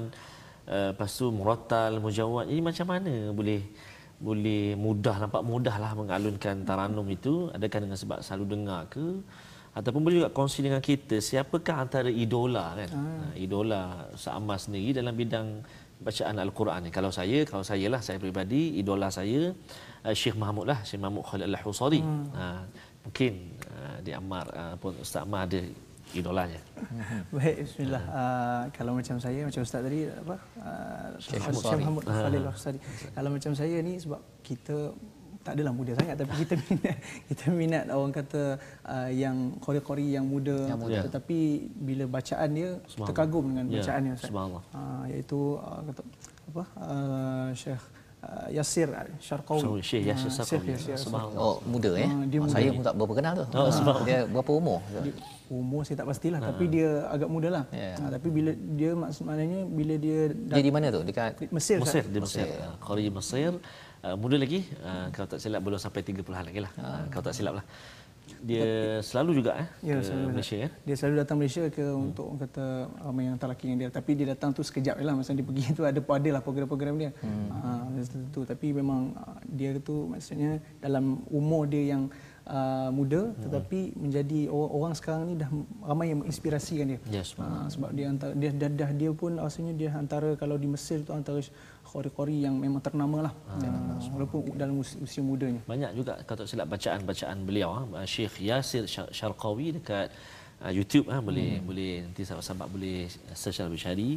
uh, 0.68 0.92
lepas 0.92 1.12
tu 1.12 1.26
murattal 1.40 2.00
mujawad 2.04 2.46
ini 2.52 2.62
macam 2.70 2.88
mana 2.94 3.14
boleh 3.40 3.62
boleh 4.24 4.72
mudah 4.80 5.16
nampak 5.20 5.44
mudah 5.44 5.76
lah 5.84 5.92
mengalunkan 6.00 6.64
taranum 6.64 7.08
itu? 7.12 7.52
Adakah 7.52 7.80
dengan 7.84 7.98
sebab 8.00 8.20
selalu 8.24 8.46
dengar 8.56 8.88
ke 8.88 9.20
ataupun 9.74 10.00
boleh 10.06 10.18
juga 10.22 10.30
kongsi 10.30 10.62
dengan 10.62 10.82
kita 10.82 11.18
siapakah 11.18 11.82
antara 11.82 12.10
idola 12.10 12.78
kan 12.78 12.90
ha. 12.94 13.02
idola 13.34 14.06
Sa'amah 14.14 14.58
sendiri 14.62 15.02
dalam 15.02 15.18
bidang 15.18 15.66
bacaan 16.04 16.36
al-Quran 16.38 16.80
ni 16.86 16.92
kalau 16.94 17.10
saya 17.10 17.42
kalau 17.48 17.66
saya 17.66 17.90
lah 17.90 18.02
saya 18.06 18.22
peribadi 18.22 18.78
idola 18.78 19.10
saya 19.10 19.50
uh, 20.06 20.14
Syekh 20.14 20.38
Mahmud 20.38 20.70
lah 20.70 20.80
Syekh 20.86 21.02
Mahmud 21.02 21.26
Khalil 21.26 21.50
Al-Husari 21.50 22.02
hmm. 22.06 22.26
uh, 22.38 22.62
mungkin 23.08 23.34
uh, 23.74 23.98
di 24.06 24.12
Ammar 24.14 24.46
uh, 24.54 24.76
pun 24.78 24.94
Ustaz 25.02 25.26
Ammar 25.26 25.50
ada 25.50 25.62
idolanya. 26.14 26.62
Baik, 27.34 27.66
bismillah. 27.66 28.04
Uh, 28.06 28.64
kalau 28.78 28.94
macam 28.94 29.18
saya, 29.18 29.50
macam 29.50 29.66
Ustaz 29.66 29.82
tadi, 29.82 30.06
apa? 30.06 30.36
Uh, 30.62 31.08
Syekh 31.18 31.42
Mahmud 31.82 32.06
Khalil 32.06 32.44
Al-Husari. 32.46 32.80
Kalau 33.18 33.30
macam 33.34 33.52
saya 33.58 33.78
ni, 33.82 33.98
sebab 33.98 34.22
kita 34.46 34.94
tak 35.44 35.60
adalah 35.60 35.74
muda 35.76 35.92
sangat 36.00 36.16
tapi 36.16 36.34
kita 36.48 36.56
minat 36.56 36.96
kita 37.30 37.46
minat 37.52 37.84
orang 37.92 38.14
kata 38.16 38.42
uh, 38.88 39.10
yang 39.12 39.60
kori-kori 39.60 40.16
yang 40.16 40.24
muda, 40.24 40.56
yang 40.72 40.80
muda. 40.80 41.04
tetapi 41.04 41.68
bila 41.76 42.04
bacaan 42.08 42.50
dia 42.56 42.70
terkagum 43.04 43.52
dengan 43.52 43.66
ya, 43.68 43.84
bacaan 43.84 44.02
dia 44.08 44.16
subhanallah. 44.24 44.64
Uh, 44.72 45.04
iaitu 45.12 45.40
uh, 45.60 45.82
kata 45.92 46.02
apa 46.44 46.64
uh, 46.80 47.48
Syekh 47.52 47.84
uh, 48.24 48.48
Yasir 48.56 48.88
Syarqawi 49.20 49.84
Syekh 49.84 50.04
Yasir 50.08 50.32
Syarqawi 50.32 50.96
subhanallah. 50.96 51.40
Oh 51.44 51.56
muda 51.68 51.92
eh? 52.00 52.08
Uh, 52.08 52.24
dia 52.32 52.40
muda. 52.40 52.54
saya 52.56 52.70
pun 52.72 52.84
tak 52.88 52.96
berapa 52.96 53.14
kenal 53.20 53.34
tu. 53.36 53.46
Oh, 53.52 53.68
uh, 53.68 54.00
dia 54.08 54.18
berapa 54.24 54.52
umur 54.56 54.80
dia, 54.88 55.14
umur 55.52 55.82
saya 55.84 55.96
tak 56.00 56.08
pastilah 56.08 56.40
uh. 56.40 56.48
tapi 56.56 56.64
dia 56.72 56.90
agak 57.12 57.28
muda 57.28 57.50
lah. 57.52 57.66
Yeah. 57.76 58.00
uh, 58.00 58.10
tapi 58.16 58.28
bila 58.32 58.52
dia 58.56 58.92
maknanya 58.96 59.60
bila 59.68 59.94
dia 60.00 60.20
dia 60.32 60.64
di 60.64 60.72
mana 60.72 60.88
tu? 60.88 61.04
Dekat 61.04 61.52
Mesir 61.52 61.84
Mesir 61.84 62.04
di 62.08 62.20
Mesir. 62.24 62.48
Qori 62.80 63.12
Mesir 63.12 63.52
uh, 64.04 64.16
muda 64.20 64.36
lagi. 64.38 64.68
Uh, 64.84 65.08
kalau 65.16 65.28
tak 65.28 65.40
silap 65.40 65.64
belum 65.64 65.80
sampai 65.80 66.02
30-an 66.04 66.46
lagi 66.46 66.60
lah. 66.62 66.72
Uh, 66.76 67.04
kalau 67.10 67.24
tak 67.26 67.36
silap 67.36 67.64
lah. 67.64 67.66
Dia 68.44 69.00
selalu 69.04 69.40
juga 69.40 69.56
eh 69.56 69.68
ya, 69.84 70.00
ke 70.00 70.04
selalu 70.04 70.28
Malaysia 70.36 70.56
ya 70.56 70.70
dia 70.88 70.96
selalu 70.96 71.16
datang 71.24 71.38
Malaysia 71.40 71.64
ke 71.68 71.84
hmm. 71.84 72.08
untuk 72.12 72.26
orang 72.28 72.40
kata 72.48 72.64
ramai 73.04 73.24
yang 73.28 73.38
talaki 73.40 73.72
yang 73.72 73.80
dia. 73.80 73.90
Tapi 73.92 74.12
dia 74.20 74.28
datang 74.36 74.52
tu 74.52 74.64
sekejap 74.64 75.00
je 75.00 75.04
lah. 75.04 75.16
Masa 75.16 75.36
dia 75.36 75.44
pergi 75.44 75.64
tu 75.76 75.84
ada 75.84 76.00
ada 76.00 76.30
lah 76.32 76.42
program-program 76.44 76.96
dia. 77.00 77.12
Hmm. 77.24 77.48
uh, 77.52 78.04
tu 78.32 78.44
tapi 78.44 78.76
memang 78.76 79.16
dia 79.48 79.76
tu 79.80 80.12
maksudnya 80.12 80.60
dalam 80.80 81.24
umur 81.32 81.68
dia 81.68 81.96
yang 81.96 82.12
uh, 82.48 82.90
muda 82.92 83.32
hmm. 83.32 83.48
tetapi 83.48 83.80
menjadi 83.96 84.40
orang, 84.52 84.72
orang 84.72 84.94
sekarang 84.96 85.22
ni 85.28 85.34
dah 85.40 85.50
ramai 85.84 86.12
yang 86.12 86.20
menginspirasikan 86.24 86.86
dia. 86.96 87.00
Yes, 87.12 87.36
uh, 87.40 87.68
sebab 87.72 87.96
dia 87.96 88.12
antara 88.12 88.34
dia 88.36 88.52
dah, 88.52 88.92
dia 88.92 89.12
pun 89.16 89.40
rasanya 89.40 89.74
dia 89.76 89.90
antara 89.96 90.36
kalau 90.36 90.60
di 90.60 90.68
Mesir 90.68 91.04
tu 91.04 91.16
antara 91.16 91.40
qori-qori 91.94 92.42
yang 92.42 92.58
memang 92.58 92.82
ternama 92.82 93.30
lah 93.30 93.34
ah. 93.54 94.02
walaupun 94.10 94.58
dalam 94.58 94.82
usia 94.82 95.22
mudanya. 95.22 95.62
Banyak 95.70 95.92
juga 95.94 96.18
kalau 96.26 96.50
silap 96.50 96.74
bacaan-bacaan 96.74 97.38
beliau 97.46 97.86
ah, 97.94 98.08
Syekh 98.10 98.42
Yasir 98.42 98.90
Syarqawi 98.90 99.78
dekat 99.78 100.10
uh, 100.64 100.74
YouTube 100.78 101.08
ah 101.14 101.20
boleh 101.28 101.50
hmm. 101.60 101.66
boleh 101.70 101.92
nanti 102.08 102.22
sahabat-sahabat 102.28 102.68
boleh 102.76 102.98
search 103.42 103.60
dalam 103.60 103.76
cari 103.86 104.10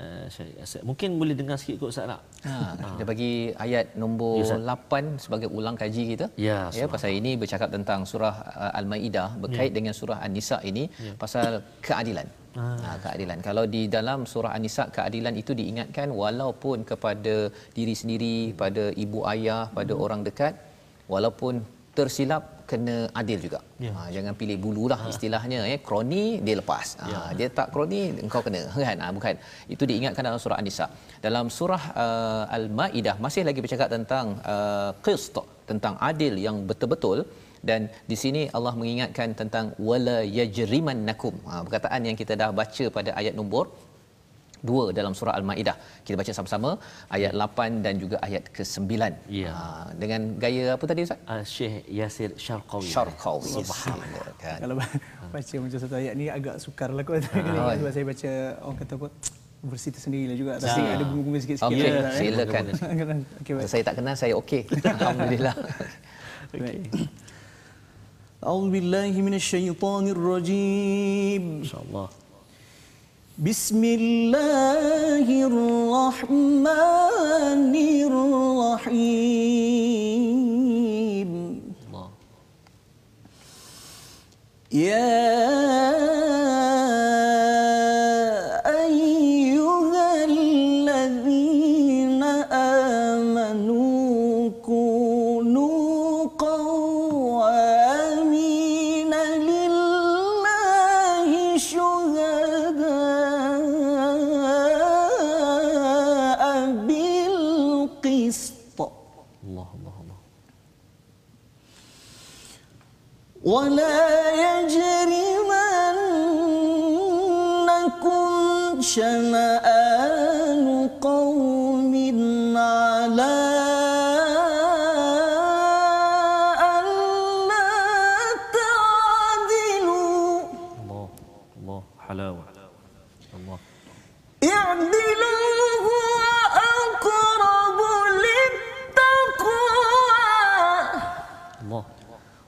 uh, 0.00 0.82
mungkin 0.88 1.20
boleh 1.20 1.34
dengar 1.40 1.56
sikit 1.60 1.76
kot 1.82 1.92
Ustaz 1.92 2.08
tak? 2.12 2.20
Ha, 2.48 2.54
kita 2.96 3.04
bagi 3.12 3.32
ayat 3.64 3.86
nombor 4.02 4.34
ya, 4.40 4.56
8 4.56 5.22
sebagai 5.24 5.48
ulang 5.58 5.76
kaji 5.82 6.02
kita. 6.12 6.26
Ya, 6.48 6.58
ya 6.80 6.86
pasal 6.94 7.10
ini 7.20 7.32
bercakap 7.42 7.68
tentang 7.76 8.08
surah 8.10 8.34
uh, 8.64 8.72
Al-Maidah 8.80 9.28
berkait 9.44 9.70
ya. 9.72 9.76
dengan 9.78 9.94
surah 10.00 10.18
An-Nisa 10.26 10.58
ini 10.72 10.84
ya. 11.06 11.14
pasal 11.24 11.60
keadilan 11.88 12.28
Ha, 12.58 12.98
keadilan. 13.02 13.38
Kalau 13.46 13.62
di 13.74 13.82
dalam 13.86 14.26
surah 14.30 14.50
An-Nisa 14.56 14.84
keadilan 14.94 15.34
itu 15.38 15.54
diingatkan 15.60 16.10
walaupun 16.22 16.82
kepada 16.82 17.46
diri 17.76 17.94
sendiri, 18.00 18.36
pada 18.62 18.90
ibu 19.04 19.22
ayah, 19.32 19.70
pada 19.70 19.94
orang 20.04 20.26
dekat, 20.26 20.58
walaupun 21.06 21.62
tersilap 22.00 22.42
kena 22.70 22.96
adil 23.20 23.38
juga. 23.46 23.58
Ya. 23.84 23.90
Ha, 23.96 24.00
jangan 24.16 24.34
pilih 24.40 24.56
bulu 24.64 24.84
lah 24.92 25.00
istilahnya 25.12 25.60
ya. 25.72 25.78
Kroni 25.88 26.24
dia 26.46 26.54
lepas. 26.60 26.86
Ha, 27.00 27.06
Ya. 27.12 27.20
dia 27.38 27.48
tak 27.58 27.68
kroni 27.74 28.00
engkau 28.24 28.40
kena 28.46 28.62
kan. 28.86 28.96
Ha, 29.02 29.10
bukan. 29.16 29.34
Itu 29.74 29.82
diingatkan 29.90 30.22
dalam 30.28 30.40
surah 30.44 30.58
An-Nisa. 30.62 30.86
Dalam 31.26 31.46
surah 31.58 31.82
uh, 32.04 32.44
Al-Maidah 32.56 33.16
masih 33.26 33.42
lagi 33.48 33.60
bercakap 33.64 33.88
tentang 33.96 34.26
uh, 34.54 34.90
qist 35.06 35.36
tentang 35.70 35.94
adil 36.10 36.34
yang 36.46 36.56
betul-betul 36.70 37.18
dan 37.68 37.80
di 38.10 38.16
sini 38.22 38.42
Allah 38.56 38.72
mengingatkan 38.80 39.28
tentang 39.40 39.66
wala 39.88 40.18
yajrimannakum. 40.38 41.34
Ha, 41.50 41.54
perkataan 41.66 42.00
yang 42.08 42.16
kita 42.22 42.34
dah 42.42 42.50
baca 42.60 42.84
pada 42.96 43.10
ayat 43.20 43.34
nombor 43.40 43.64
2 44.65 44.97
dalam 44.97 45.13
surah 45.13 45.37
Al-Maidah. 45.37 45.77
Kita 46.01 46.17
baca 46.17 46.31
sama-sama 46.33 46.69
ayat 47.13 47.37
8 47.37 47.85
dan 47.85 48.01
juga 48.01 48.17
ayat 48.17 48.49
ke-9. 48.49 48.89
Ya. 49.29 49.53
Ha, 49.53 49.93
dengan 49.93 50.41
gaya 50.41 50.73
apa 50.73 50.83
tadi 50.89 51.05
Ustaz? 51.05 51.21
Uh, 51.29 51.43
Syekh 51.45 51.85
Yasir 51.85 52.31
Syarqawi. 52.33 52.89
Syarqawi. 52.89 53.51
Subhanallah. 53.61 54.25
Kan. 54.41 54.57
Kalau 54.65 54.75
ba- 54.81 54.89
baca 55.29 55.55
macam 55.61 55.77
satu 55.77 55.95
ayat 56.01 56.13
ni 56.17 56.25
agak 56.33 56.57
sukar 56.57 56.89
lah 56.89 57.05
kot. 57.05 57.21
Ah. 57.29 57.77
Sebab 57.77 57.91
saya 57.93 58.05
baca 58.09 58.31
orang 58.65 58.77
kata 58.81 58.93
apa 58.97 59.07
versi 59.65 59.89
tersendiri 59.93 60.25
lah 60.33 60.37
juga. 60.37 60.51
Tapi 60.57 60.81
Ah. 60.81 60.95
ada 60.97 61.03
bunga-bunga 61.05 61.39
sikit-sikit. 61.45 61.69
Okey, 61.69 61.89
lah, 61.93 62.09
eh. 62.09 62.17
silakan. 62.17 62.63
Okey, 63.41 63.53
baik. 63.53 63.67
Saya 63.69 63.81
tak 63.85 63.95
kenal 64.01 64.15
saya 64.17 64.33
okey. 64.41 64.61
Alhamdulillah. 64.81 65.55
Baik. 66.57 66.89
أعوذ 68.45 68.69
بالله 68.69 69.09
من 69.25 69.33
الشيطان 69.33 70.05
الرجيم 70.13 71.43
InsyaAllah. 71.65 72.07
بسم 73.40 73.80
الله 73.84 75.24
الرحمن 75.48 76.66
الرحيم 80.20 81.30
Allah. 81.88 82.10
يا 84.72 85.59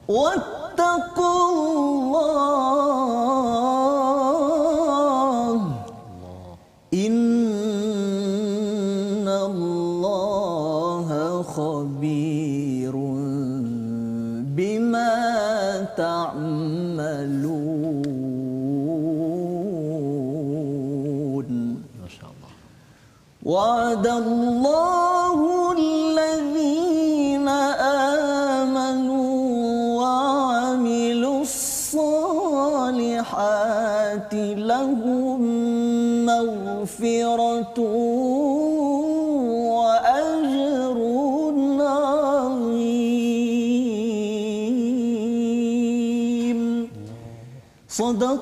واتقوا 0.08 1.44
الله 1.52 2.61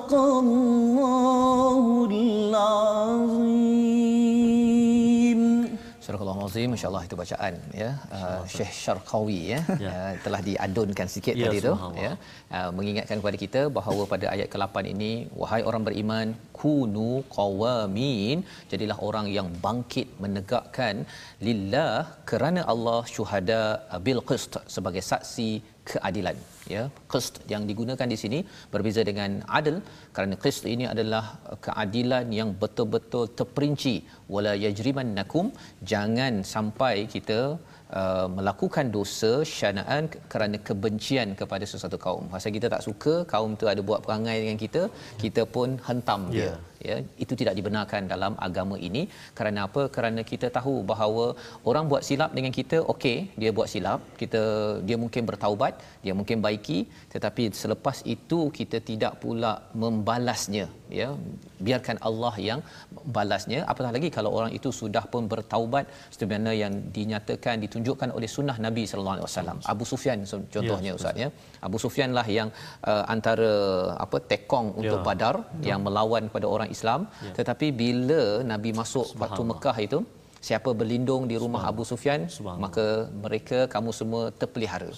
صدق 0.01 0.11
الله 0.41 1.77
العظيم 4.47 5.41
Surah 6.07 6.21
Al-Azim 6.23 6.69
masya-Allah 6.73 7.01
itu 7.07 7.15
bacaan 7.21 7.53
ya 7.81 7.89
uh, 8.17 8.41
Syekh 8.53 8.71
Syarqawi 8.83 9.39
ya, 9.53 9.59
Uh, 9.89 10.13
telah 10.25 10.39
diadunkan 10.47 11.07
sikit 11.15 11.35
Ya, 11.41 11.45
tadi 11.45 11.59
tu 11.65 11.73
subhanallah. 11.73 12.03
ya 12.05 12.11
uh, 12.57 12.69
mengingatkan 12.77 13.15
kepada 13.21 13.37
kita 13.43 13.61
bahawa 13.77 14.03
pada 14.13 14.25
ayat 14.33 14.47
ke-8 14.53 14.75
ini 14.93 15.11
wahai 15.41 15.61
orang 15.69 15.83
beriman 15.87 16.27
kunu 16.59 17.09
qawamin 17.37 18.37
jadilah 18.73 18.97
orang 19.09 19.27
yang 19.37 19.47
bangkit 19.65 20.07
menegakkan 20.25 20.95
lillah 21.49 21.95
kerana 22.31 22.61
Allah 22.73 22.99
syuhada 23.15 23.61
bil 24.07 24.21
qist 24.31 24.53
sebagai 24.75 25.03
saksi 25.11 25.49
keadilan 25.91 26.37
ya 26.74 26.82
qist 27.12 27.34
yang 27.52 27.62
digunakan 27.70 28.08
di 28.12 28.18
sini 28.22 28.38
berbeza 28.72 29.02
dengan 29.10 29.30
adil 29.58 29.76
kerana 30.14 30.34
qist 30.44 30.64
ini 30.74 30.86
adalah 30.94 31.24
keadilan 31.66 32.26
yang 32.38 32.50
betul-betul 32.62 33.24
terperinci 33.38 33.94
wala 34.34 34.54
yajrimannakum 34.64 35.48
jangan 35.92 36.34
sampai 36.54 36.94
kita 37.14 37.40
uh, 38.00 38.26
melakukan 38.36 38.86
dosa 38.96 39.32
syanaan 39.56 40.04
kerana 40.32 40.58
kebencian 40.68 41.30
kepada 41.40 41.64
sesuatu 41.72 41.98
kaum. 42.04 42.24
Pasal 42.34 42.52
kita 42.56 42.68
tak 42.74 42.84
suka 42.88 43.14
kaum 43.32 43.52
tu 43.60 43.66
ada 43.72 43.82
buat 43.88 44.00
perangai 44.06 44.36
dengan 44.42 44.58
kita, 44.64 44.82
kita 45.22 45.44
pun 45.56 45.78
hentam 45.88 46.22
dia. 46.34 46.44
Ya. 46.44 46.54
Ya, 46.88 46.96
itu 47.24 47.34
tidak 47.40 47.54
dibenarkan 47.58 48.10
dalam 48.12 48.32
agama 48.46 48.76
ini. 48.86 49.02
Kerana 49.38 49.58
apa? 49.66 49.82
Kerana 49.96 50.20
kita 50.30 50.46
tahu 50.56 50.74
bahawa 50.90 51.26
orang 51.70 51.84
buat 51.90 52.02
silap 52.08 52.30
dengan 52.38 52.52
kita, 52.56 52.78
okey, 52.92 53.18
dia 53.42 53.50
buat 53.58 53.68
silap, 53.72 54.00
kita 54.20 54.42
dia 54.88 54.96
mungkin 55.02 55.22
bertaubat, 55.30 55.78
dia 56.04 56.14
mungkin 56.20 56.42
baiki, 56.52 56.78
tetapi 57.14 57.42
selepas 57.62 57.96
itu 58.14 58.38
kita 58.58 58.78
tidak 58.90 59.12
pula 59.24 59.52
membalasnya, 59.82 60.66
ya. 61.00 61.08
Biarkan 61.66 61.96
Allah 62.08 62.34
yang 62.48 62.60
balasnya. 63.16 63.60
Apatah 63.72 63.92
lagi 63.96 64.08
kalau 64.16 64.30
orang 64.38 64.52
itu 64.58 64.70
sudah 64.80 65.04
pun 65.12 65.24
bertaubat 65.32 65.84
sebenarnya 66.18 66.54
yang 66.62 66.74
dinyatakan 66.96 67.56
ditunjukkan 67.64 68.08
oleh 68.18 68.28
sunnah 68.36 68.56
Nabi 68.66 68.84
sallallahu 68.90 69.16
alaihi 69.16 69.28
wasallam. 69.28 69.58
Abu 69.72 69.84
Sufyan 69.92 70.18
contohnya 70.54 70.92
ustaz 70.98 71.16
ya. 71.24 71.28
Abu 71.66 71.76
Sufyan 71.84 72.10
lah 72.18 72.26
yang 72.38 72.48
uh, 72.90 73.04
antara 73.14 73.52
apa 74.06 74.18
tekong 74.32 74.68
untuk 74.80 74.98
Ya. 75.02 75.06
Badar 75.08 75.36
yang 75.68 75.80
melawan 75.86 76.24
kepada 76.28 76.46
orang 76.54 76.68
Islam. 76.74 77.00
Tetapi 77.38 77.66
bila 77.80 78.22
Nabi 78.50 78.70
masuk 78.80 79.06
waktu 79.22 79.42
Mekah 79.50 79.76
itu 79.86 79.98
siapa 80.48 80.70
berlindung 80.80 81.22
di 81.30 81.36
rumah 81.42 81.62
Abu 81.70 81.82
Sufyan 81.90 82.20
maka 82.64 82.86
mereka 83.24 83.58
kamu 83.74 83.90
semua 84.00 84.22
terpelihara. 84.40 84.90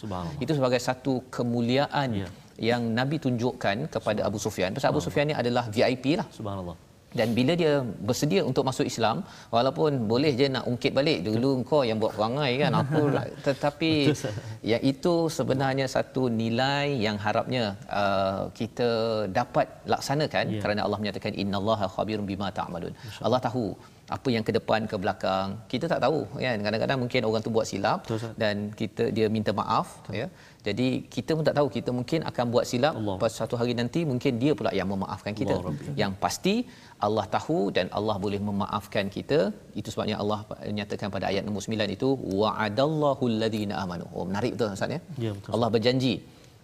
Itu 0.45 0.53
sebagai 0.59 0.81
satu 0.89 1.15
kemuliaan 1.37 2.09
Ya. 2.23 2.29
yang 2.71 2.83
Nabi 2.99 3.17
tunjukkan 3.25 3.77
kepada 3.95 4.21
Abu 4.29 4.39
Sufyan. 4.47 4.71
Pasal 4.77 4.91
Abu 4.95 5.03
Sufyan 5.07 5.27
ni 5.31 5.37
adalah 5.43 5.65
VIP 5.77 6.05
lah 6.21 6.27
Subhanallah. 6.39 6.77
dan 7.19 7.29
bila 7.39 7.53
dia 7.61 7.73
bersedia 8.09 8.41
untuk 8.51 8.65
masuk 8.69 8.87
Islam 8.93 9.17
walaupun 9.55 9.91
boleh 10.13 10.33
je 10.39 10.47
nak 10.55 10.65
ungkit 10.71 10.93
balik 10.99 11.19
dulu 11.27 11.51
kau 11.71 11.83
yang 11.89 11.99
buat 12.03 12.13
perangai 12.17 12.53
kan 12.63 12.73
aku 12.83 13.03
lah. 13.17 13.25
tetapi 13.47 13.93
yang 14.71 14.83
itu 14.93 15.15
sebenarnya 15.37 15.87
satu 15.97 16.23
nilai 16.43 16.87
yang 17.07 17.17
harapnya 17.27 17.65
uh, 18.01 18.41
kita 18.61 18.91
dapat 19.41 19.67
laksanakan 19.93 20.45
Ya. 20.57 20.61
kerana 20.63 20.81
Allah 20.87 20.99
menyatakan 21.03 21.33
innallaha 21.43 21.87
khabirum 21.97 22.27
bima 22.33 22.49
ta'malun 22.59 22.91
Allah 23.27 23.41
tahu 23.49 23.67
apa 24.17 24.29
yang 24.29 24.45
ke 24.47 24.53
depan 24.57 24.81
ke 24.91 24.97
belakang 25.03 25.49
kita 25.73 25.89
tak 25.93 26.01
tahu 26.05 26.19
kan 26.45 26.59
kadang-kadang 26.67 26.99
mungkin 27.03 27.21
orang 27.29 27.43
tu 27.47 27.53
buat 27.57 27.67
silap 27.71 27.99
Betul, 28.05 28.17
Ustaz. 28.21 28.35
dan 28.43 28.57
kita 28.81 29.05
dia 29.17 29.27
minta 29.37 29.53
maaf 29.61 29.89
ya. 30.21 30.27
Jadi 30.67 30.89
kita 31.15 31.31
pun 31.37 31.45
tak 31.49 31.57
tahu 31.59 31.69
kita 31.77 31.91
mungkin 31.97 32.21
akan 32.31 32.45
buat 32.53 32.65
silap 32.71 32.95
Allah. 33.01 33.17
pada 33.23 33.33
satu 33.39 33.55
hari 33.61 33.73
nanti 33.81 34.01
mungkin 34.11 34.33
dia 34.43 34.53
pula 34.59 34.71
yang 34.79 34.89
memaafkan 34.93 35.33
kita. 35.41 35.55
Allah 35.57 35.69
Rabbi. 35.69 35.93
yang 36.03 36.13
pasti 36.25 36.55
Allah 37.07 37.25
tahu 37.37 37.59
dan 37.77 37.87
Allah 37.99 38.17
boleh 38.25 38.41
memaafkan 38.49 39.13
kita. 39.17 39.39
Itu 39.81 39.89
sebabnya 39.93 40.17
Allah 40.23 40.39
nyatakan 40.79 41.09
pada 41.17 41.29
ayat 41.33 41.45
nombor 41.49 41.65
9 41.69 41.97
itu 41.97 42.09
wa'adallahu 42.41 43.25
alladhina 43.33 43.75
amanu. 43.85 44.07
Oh 44.17 44.25
menarik 44.31 44.53
betul 44.57 44.73
ustaz 44.79 44.97
ya? 44.97 45.01
Ya, 45.27 45.31
betul. 45.37 45.53
Allah 45.57 45.69
berjanji. 45.77 46.15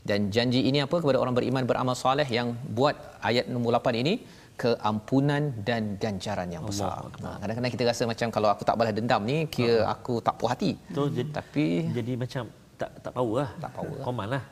Dan 0.09 0.21
janji 0.35 0.61
ini 0.69 0.79
apa? 0.87 0.97
Kepada 1.03 1.21
orang 1.23 1.37
beriman 1.39 1.65
beramal 1.71 1.97
soleh 2.05 2.29
yang 2.39 2.57
buat 2.79 2.97
ayat 3.31 3.47
nombor 3.53 3.73
8 3.81 4.03
ini 4.03 4.15
keampunan 4.63 5.43
dan 5.69 5.83
ganjaran 5.97 6.49
yang 6.55 6.63
besar. 6.63 7.01
Ha, 7.25 7.29
kadang-kadang 7.41 7.73
kita 7.75 7.85
rasa 7.91 8.03
macam 8.05 8.29
kalau 8.29 8.49
aku 8.53 8.63
tak 8.69 8.77
balas 8.79 8.93
dendam 8.93 9.23
ni 9.25 9.37
kira 9.49 9.77
aku 9.89 10.15
tak 10.21 10.35
puas 10.39 10.51
hati. 10.53 10.71
Tu 10.97 11.03
jadi, 11.17 11.31
Tapi 11.33 11.67
jadi 11.99 12.13
macam 12.23 12.43
tak 12.77 12.91
tak 13.05 13.13
power 13.17 13.37
lah. 13.41 13.51
Tak 13.65 13.71
power. 13.77 13.99
Koman 14.07 14.29
lah. 14.37 14.45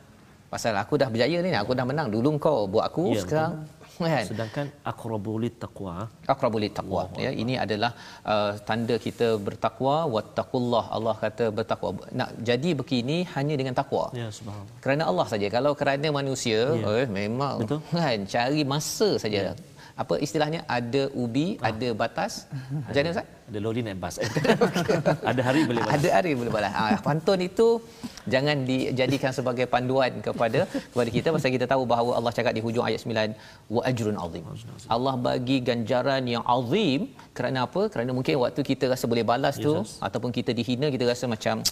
pasal 0.49 0.73
aku 0.81 0.93
dah 0.97 1.09
berjaya 1.13 1.37
ni, 1.45 1.51
aku 1.53 1.71
dah 1.77 1.85
menang. 1.85 2.07
Dulu 2.09 2.29
kau 2.41 2.59
buat 2.65 2.85
aku, 2.89 3.03
Ya, 3.13 3.21
sekarang 3.21 3.53
kan. 4.01 4.23
Sedangkan 4.29 4.65
akrabulit 4.91 5.55
taqwa. 5.63 5.93
Aqrabulit 6.33 6.71
taqwa 6.77 7.01
ya 7.25 7.31
ini 7.41 7.53
adalah 7.63 7.91
uh, 8.33 8.51
tanda 8.67 8.95
kita 9.05 9.27
bertakwa 9.47 9.95
wattaqullah 10.15 10.83
Allah 10.97 11.15
kata 11.23 11.45
bertakwa 11.57 11.89
nak 12.19 12.29
jadi 12.49 12.69
begini 12.79 13.17
hanya 13.35 13.55
dengan 13.59 13.75
takwa 13.79 14.03
Ya 14.21 14.27
subhanallah. 14.37 14.77
kerana 14.83 15.03
Allah 15.11 15.25
saja 15.31 15.47
kalau 15.57 15.71
kerana 15.81 16.07
manusia 16.19 16.59
Ya. 16.79 16.93
eh 17.03 17.07
memang 17.19 17.55
Betul. 17.61 17.79
kan 17.91 18.19
cari 18.35 18.61
masa 18.73 19.09
saja 19.23 19.41
apa 19.99 20.15
istilahnya 20.17 20.59
ada 20.69 21.01
ubi 21.13 21.47
Ah. 21.57 21.69
ada 21.69 21.87
batas 21.93 22.31
macam 22.85 22.99
mana 22.99 23.11
ustaz 23.13 23.27
Ada 23.49 23.59
lori 23.59 23.81
naik 23.81 23.97
bas. 23.97 24.15
Ada 25.29 25.41
hari 25.41 25.61
boleh 25.65 25.81
balas. 25.81 25.95
ada 25.95 26.09
hari 26.13 26.31
boleh 26.37 26.51
balas. 26.53 26.71
Ha, 26.71 26.83
pantun 27.01 27.39
itu 27.41 27.67
jangan 28.25 28.57
dijadikan 28.61 29.31
sebagai 29.33 29.65
panduan 29.65 30.11
kepada 30.21 30.59
kepada 30.69 31.09
kita 31.09 31.27
pasal 31.35 31.49
kita 31.49 31.65
tahu 31.65 31.83
bahawa 31.83 32.11
Allah 32.13 32.29
cakap 32.29 32.53
di 32.53 32.61
hujung 32.61 32.85
ayat 32.85 33.01
9 33.03 33.33
wa 33.67 33.81
ajrun 33.83 34.17
azim. 34.17 34.43
Allah 34.87 35.15
bagi 35.19 35.57
ganjaran 35.61 36.23
yang 36.25 36.43
azim 36.47 36.99
kerana 37.33 37.65
apa? 37.65 37.89
Kerana 37.89 38.13
mungkin 38.13 38.37
waktu 38.37 38.61
kita 38.63 38.85
rasa 38.87 39.05
boleh 39.05 39.25
balas 39.25 39.57
tu 39.57 39.73
Yes, 39.75 39.97
ataupun 39.99 40.29
kita 40.29 40.53
dihina 40.53 40.93
kita 40.93 41.05
rasa 41.05 41.25
macam 41.27 41.65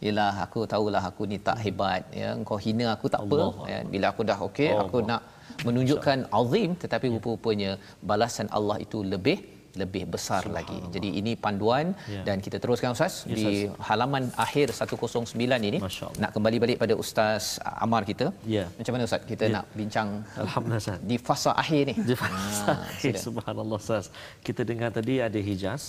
Yelah 0.00 0.34
aku 0.44 0.66
tahulah 0.66 1.02
aku 1.02 1.24
ni 1.24 1.38
tak 1.40 1.62
hebat 1.64 2.02
ya 2.12 2.34
engkau 2.34 2.58
hina 2.58 2.92
aku 2.92 3.06
tak 3.08 3.22
apa 3.22 3.36
Allah. 3.38 3.52
ya 3.70 3.78
bila 3.86 4.06
aku 4.10 4.22
dah 4.22 4.38
okey 4.42 4.68
Allah. 4.68 4.84
aku 4.84 4.98
nak 5.02 5.20
menunjukkan 5.66 6.18
azim 6.40 6.70
tetapi 6.82 7.06
rupa-rupanya 7.14 7.70
balasan 8.02 8.46
Allah 8.50 8.78
itu 8.86 9.00
lebih 9.14 9.38
lebih 9.72 10.04
besar 10.14 10.42
lagi. 10.56 10.76
Jadi 10.94 11.08
ini 11.20 11.32
panduan 11.44 11.96
Ya. 12.14 12.20
dan 12.28 12.44
kita 12.44 12.60
teruskan 12.60 12.92
Ustaz 12.92 13.14
Ya, 13.24 13.32
di 13.36 13.44
halaman 13.88 14.28
akhir 14.36 14.66
109 14.68 15.32
ini 15.68 15.78
nak 16.22 16.30
kembali 16.36 16.56
balik 16.60 16.76
pada 16.82 16.92
Ustaz 16.92 17.56
Amar 17.84 18.04
kita. 18.04 18.26
Ya. 18.56 18.64
Macam 18.76 18.92
mana 18.94 19.08
Ustaz 19.08 19.24
kita 19.24 19.48
Ya. 19.48 19.54
nak 19.56 19.64
bincang 19.72 20.08
Alhamdulillah 20.36 20.82
Ustaz. 20.84 21.00
di 21.10 21.16
fasa 21.16 21.50
akhir 21.62 21.82
ni? 21.88 21.94
Di 22.04 22.14
fasa 22.22 22.64
Ah, 22.68 22.78
akhir 22.84 23.14
subhanallah 23.26 23.78
Ustaz. 23.80 24.12
Kita 24.44 24.60
dengar 24.60 24.92
tadi 24.92 25.24
ada 25.28 25.40
Hijaz, 25.48 25.82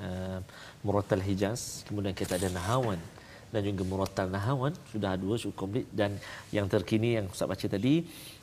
uh, 0.00 0.40
Murattal 0.80 1.20
Hijaz, 1.20 1.84
kemudian 1.84 2.16
kita 2.16 2.40
ada 2.40 2.48
Nahawan 2.48 2.96
dan 3.52 3.60
juga 3.68 3.82
Murattal 3.84 4.32
Nahawan 4.32 4.72
sudah 4.88 5.12
dua 5.20 5.36
cukup 5.36 5.56
komplit 5.60 5.86
dan 5.92 6.16
yang 6.56 6.64
terkini 6.72 7.20
yang 7.20 7.28
Ustaz 7.28 7.44
baca 7.52 7.66
tadi 7.68 7.94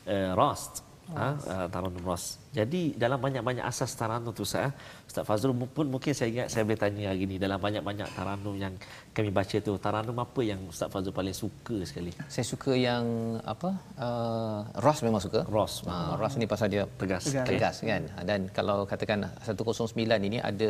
uh, 0.08 0.32
Rast. 0.36 0.74
Ha, 1.08 1.28
uh, 1.40 1.68
Taranum 1.72 2.04
Ras. 2.04 2.36
Jadi 2.52 2.92
dalam 3.00 3.16
banyak-banyak 3.24 3.64
asas 3.64 3.96
Taranum 3.96 4.36
tu 4.36 4.44
Ustaz, 4.44 4.68
eh, 4.68 4.72
Ustaz 5.08 5.24
Fazrul 5.24 5.56
pun 5.72 5.88
mungkin 5.88 6.12
saya 6.12 6.28
ingat 6.28 6.48
saya 6.52 6.68
boleh 6.68 6.76
tanya 6.84 7.04
hari 7.16 7.24
ni 7.24 7.40
dalam 7.40 7.64
banyak-banyak 7.64 8.12
Taranum 8.12 8.52
yang 8.60 8.76
kami 9.16 9.32
baca 9.32 9.56
tu, 9.64 9.80
Taranum 9.80 10.18
apa 10.20 10.42
yang 10.44 10.60
Ustaz 10.68 10.92
Fazrul 10.92 11.16
paling 11.16 11.32
suka 11.32 11.80
sekali? 11.88 12.12
Saya 12.28 12.44
suka 12.44 12.76
yang 12.76 13.40
apa? 13.48 13.72
Uh, 13.96 14.60
Ras 14.84 15.00
memang 15.00 15.24
suka. 15.24 15.48
Ras. 15.48 15.80
Uh, 15.88 16.20
Ras 16.20 16.36
ni 16.36 16.44
pasal 16.44 16.68
dia 16.76 16.84
Tegas. 17.00 17.24
Tegas. 17.32 17.48
tegas 17.48 17.76
kan 17.88 18.04
dan 18.28 18.52
kalau 18.52 18.84
katakan 18.84 19.32
109 19.48 19.96
ini 20.28 20.44
ada 20.44 20.70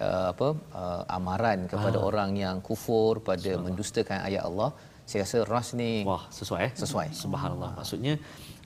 uh, 0.00 0.26
apa 0.32 0.48
uh, 0.72 1.02
amaran 1.20 1.68
kepada 1.68 2.00
Ah. 2.00 2.08
orang 2.08 2.32
yang 2.32 2.56
kufur 2.64 3.20
pada 3.20 3.60
mendustakan 3.60 4.24
ayat 4.24 4.48
Allah 4.48 4.72
saya 5.06 5.22
rasa 5.22 5.38
ras 5.46 5.68
ni 5.78 6.02
Wah, 6.02 6.24
sesuai 6.34 6.60
eh? 6.66 6.72
Sesuai. 6.82 7.08
Subhanallah. 7.14 7.78
Maksudnya 7.78 8.14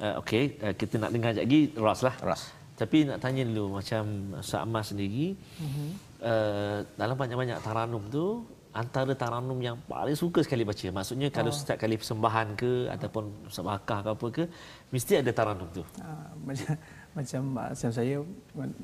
uh, 0.00 0.14
okey, 0.20 0.44
uh, 0.58 0.74
kita 0.74 0.94
nak 0.98 1.10
dengar 1.10 1.30
sekejap 1.32 1.44
lagi 1.46 1.60
ras 1.76 2.00
lah. 2.02 2.14
Ras. 2.24 2.42
Tapi 2.74 3.04
nak 3.04 3.20
tanya 3.20 3.44
dulu 3.44 3.76
macam 3.76 4.02
Ustaz 4.40 4.64
Ammar 4.64 4.80
sendiri 4.82 5.36
Mhm. 5.60 5.86
uh, 6.24 6.78
dalam 6.96 7.12
banyak-banyak 7.14 7.60
taranum 7.60 8.04
tu 8.08 8.24
antara 8.70 9.12
taranum 9.12 9.58
yang 9.58 9.76
paling 9.84 10.14
suka 10.14 10.40
sekali 10.40 10.62
baca. 10.62 10.86
Maksudnya 10.88 11.28
kalau 11.28 11.50
Oh. 11.50 11.56
setiap 11.56 11.76
kali 11.76 11.98
persembahan 11.98 12.54
ke 12.54 12.86
ataupun 12.88 13.50
sabakah 13.50 13.98
ke 14.00 14.08
apa 14.08 14.26
ke 14.30 14.44
mesti 14.88 15.18
ada 15.18 15.30
taranum 15.30 15.66
tu. 15.68 15.82
Ah, 15.98 16.30
macam 16.40 16.72
macam 17.10 17.42
macam 17.66 17.90
saya 17.90 18.16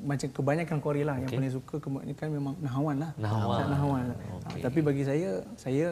macam 0.03 0.27
kebanyakan 0.29 0.77
qari 0.77 1.01
lah 1.07 1.15
yang 1.17 1.31
Okey. 1.31 1.37
paling 1.39 1.53
suka 1.55 1.75
kebanyakan 1.79 2.27
memang 2.29 2.53
nahawan 2.59 2.95
lah. 2.99 3.11
Nahawan. 3.15 3.63
Nahawan. 3.71 4.05
Okay. 4.51 4.61
tapi 4.61 4.79
bagi 4.83 5.03
saya 5.07 5.29
saya 5.55 5.87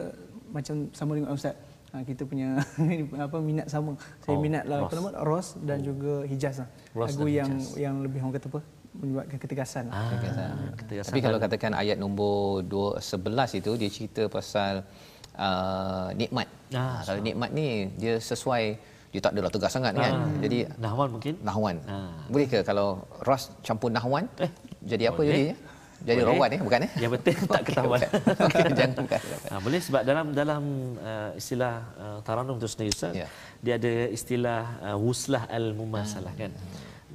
macam 0.52 0.74
sama 0.92 1.16
dengan 1.16 1.32
ustaz. 1.32 1.56
Ha, 1.96 2.04
kita 2.04 2.28
punya 2.28 2.60
apa 3.24 3.40
minat 3.40 3.66
sama. 3.66 3.96
Saya 4.20 4.36
Oh, 4.36 4.38
minat 4.38 4.68
lah 4.68 4.84
apa 4.84 4.92
Ros. 4.92 4.96
nama 4.98 5.10
Ros 5.18 5.46
dan 5.58 5.80
juga 5.80 6.28
Hijaz 6.28 6.60
lah. 6.60 6.68
Ros 6.92 7.08
Lagu 7.08 7.24
yang 7.26 7.48
Hijaz. 7.48 7.72
yang 7.74 7.94
lebih 8.04 8.20
orang 8.20 8.36
kata 8.36 8.48
apa? 8.50 8.60
menyebabkan 8.92 9.36
ketegasan. 9.38 9.84
Ah, 9.88 10.08
Ketegasan. 10.08 10.48
ketegasan 10.74 11.10
Tapi 11.12 11.20
kalau 11.20 11.36
katakan 11.38 11.72
ayat 11.72 11.96
nombor 11.96 12.64
2, 12.64 12.96
11 12.96 13.52
itu 13.54 13.70
dia 13.76 13.88
cerita 13.88 14.24
pasal 14.26 14.88
uh, 15.34 16.08
nikmat. 16.12 16.48
Ah, 16.70 17.00
Ah, 17.00 17.00
kalau 17.02 17.20
nikmat 17.20 17.50
ni 17.50 17.92
dia 17.94 18.16
sesuai 18.16 18.64
dia 19.06 19.20
tak 19.20 19.32
adalah 19.32 19.48
tegas 19.48 19.68
sangat 19.70 19.92
kan. 19.94 20.12
Ah. 20.16 20.28
Jadi 20.40 20.64
Nahwan 20.76 21.08
mungkin 21.12 21.34
nahwan. 21.40 21.76
Ah. 21.84 22.24
Boleh 22.26 22.44
ke 22.46 22.60
kalau 22.60 23.04
ras 23.20 23.52
campur 23.60 23.88
nahwan? 23.88 24.28
Eh, 24.36 24.48
jadi 24.82 25.08
apa 25.08 25.16
boleh. 25.18 25.28
jadinya? 25.30 25.56
Jadi 26.04 26.20
Boleh. 26.20 26.28
rawan 26.28 26.50
eh 26.52 26.60
bukan 26.60 26.80
eh? 26.86 26.90
Yang 27.00 27.10
penting 27.18 27.36
tak 27.48 27.62
ketahuan. 27.66 28.00
bukan. 28.04 28.10
Okey, 28.46 28.62
jangan 28.76 28.92
bukan. 29.00 29.20
Ha, 29.48 29.54
boleh 29.64 29.80
sebab 29.80 30.02
dalam 30.04 30.26
dalam 30.36 30.62
uh, 31.00 31.30
istilah 31.40 31.74
uh, 31.96 32.18
taranum 32.26 32.56
tu 32.60 32.68
sendiri 32.68 32.92
Ustaz, 32.92 33.14
Ya. 33.16 33.26
dia 33.64 33.74
ada 33.80 33.92
istilah 34.12 34.60
uh, 34.92 34.96
wuslah 35.00 35.48
al-mumasalah 35.48 36.34
kan. 36.36 36.52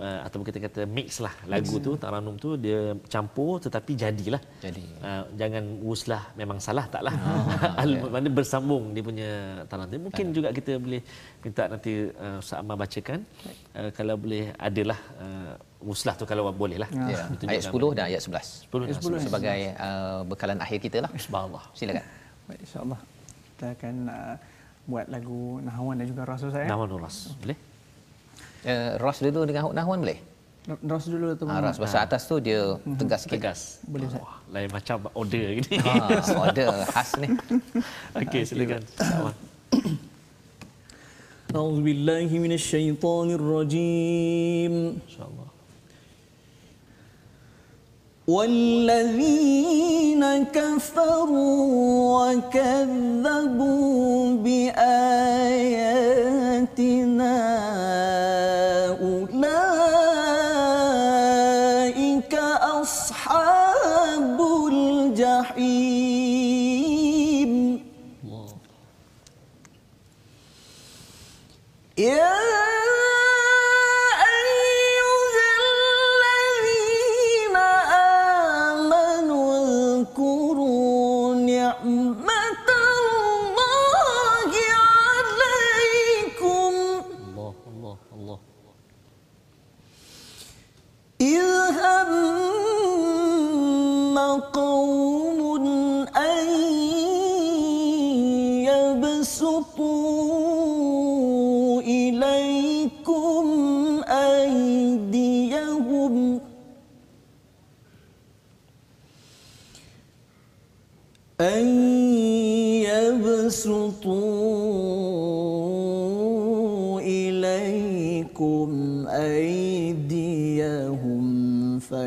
Uh, 0.01 0.19
ataupun 0.25 0.45
kita 0.49 0.59
kata 0.65 0.81
mix 0.89 1.21
lah 1.21 1.29
lagu 1.45 1.77
tu 1.77 1.93
taranum 1.93 2.33
tu 2.33 2.57
dia 2.57 2.97
campur 3.05 3.61
tetapi 3.61 3.91
jadilah. 3.93 4.41
Jadi. 4.65 4.81
Uh, 4.97 5.23
jangan 5.37 5.63
wuslah 5.85 6.23
memang 6.33 6.57
salah 6.57 6.85
taklah. 6.89 7.13
Ah, 7.13 7.77
Al 7.85 7.91
mana 8.09 8.29
bersambung 8.33 8.97
dia 8.97 9.03
punya 9.05 9.29
taranum. 9.69 10.09
Mungkin 10.09 10.33
juga 10.33 10.49
kita 10.49 10.81
boleh 10.81 11.05
minta 11.45 11.69
nanti 11.69 12.09
uh, 12.17 12.41
Ustaz 12.41 12.57
Ammar 12.57 12.81
bacakan 12.81 13.19
uh, 13.77 13.89
kalau 13.93 14.15
boleh 14.17 14.49
adalah 14.57 14.97
uh, 15.21 15.53
wuslah 15.80 16.14
tu 16.18 16.24
kalau 16.26 16.50
boleh 16.52 16.78
lah. 16.82 16.88
Ya. 16.90 17.26
Ditunjukkan. 17.30 17.52
Ayat 17.52 17.64
10 17.68 17.96
dan 17.96 18.04
ayat 18.10 18.20
11. 18.24 18.66
10 18.70 18.90
dan 18.90 18.96
11. 19.22 19.26
Sebagai 19.28 19.58
uh, 19.76 20.20
bekalan 20.26 20.58
akhir 20.60 20.78
kita 20.82 20.98
lah. 21.04 21.10
Subhanallah. 21.14 21.64
Silakan. 21.76 22.04
Baik, 22.46 22.60
insyaAllah. 22.64 23.00
Kita 23.56 23.66
akan 23.76 23.94
uh, 24.08 24.34
buat 24.86 25.06
lagu 25.10 25.58
Nahawan 25.62 25.94
dan 25.98 26.06
juga 26.06 26.22
Rasul 26.24 26.50
saya. 26.54 26.66
Nama 26.66 26.84
Nuras. 26.86 27.34
Boleh? 27.42 27.58
Uh, 28.66 28.90
ras 28.98 29.18
dulu 29.22 29.46
dengan 29.46 29.70
nahwan 29.70 30.02
boleh? 30.02 30.18
Ras 30.66 31.06
dulu 31.06 31.30
atau 31.38 31.46
Ah, 31.46 31.62
ras 31.62 31.78
bahasa 31.78 32.02
atas 32.02 32.26
tu 32.26 32.42
dia 32.42 32.74
tegas 32.98 33.22
sikit. 33.22 33.38
Tegas. 33.38 33.60
Boleh, 33.86 34.10
Ustaz. 34.10 34.18
Wah, 34.26 34.36
lain 34.50 34.68
macam 34.74 34.96
order 35.14 35.62
gini. 35.62 35.78
Ha, 35.78 36.18
order 36.42 36.68
khas 36.90 37.14
ni. 37.22 37.28
Okey, 38.18 38.42
silakan. 38.42 38.82
Sama. 38.98 39.30
أعوذ 41.56 41.78
بالله 41.80 42.28
من 42.36 42.52
الشيطان 42.52 43.28
الرجيم 43.38 44.74
Insya-Allah. 45.08 45.48
والذين 48.27 50.23
كفروا 50.53 52.31
وكذبوا 52.31 54.03
بآياتنا 54.37 55.80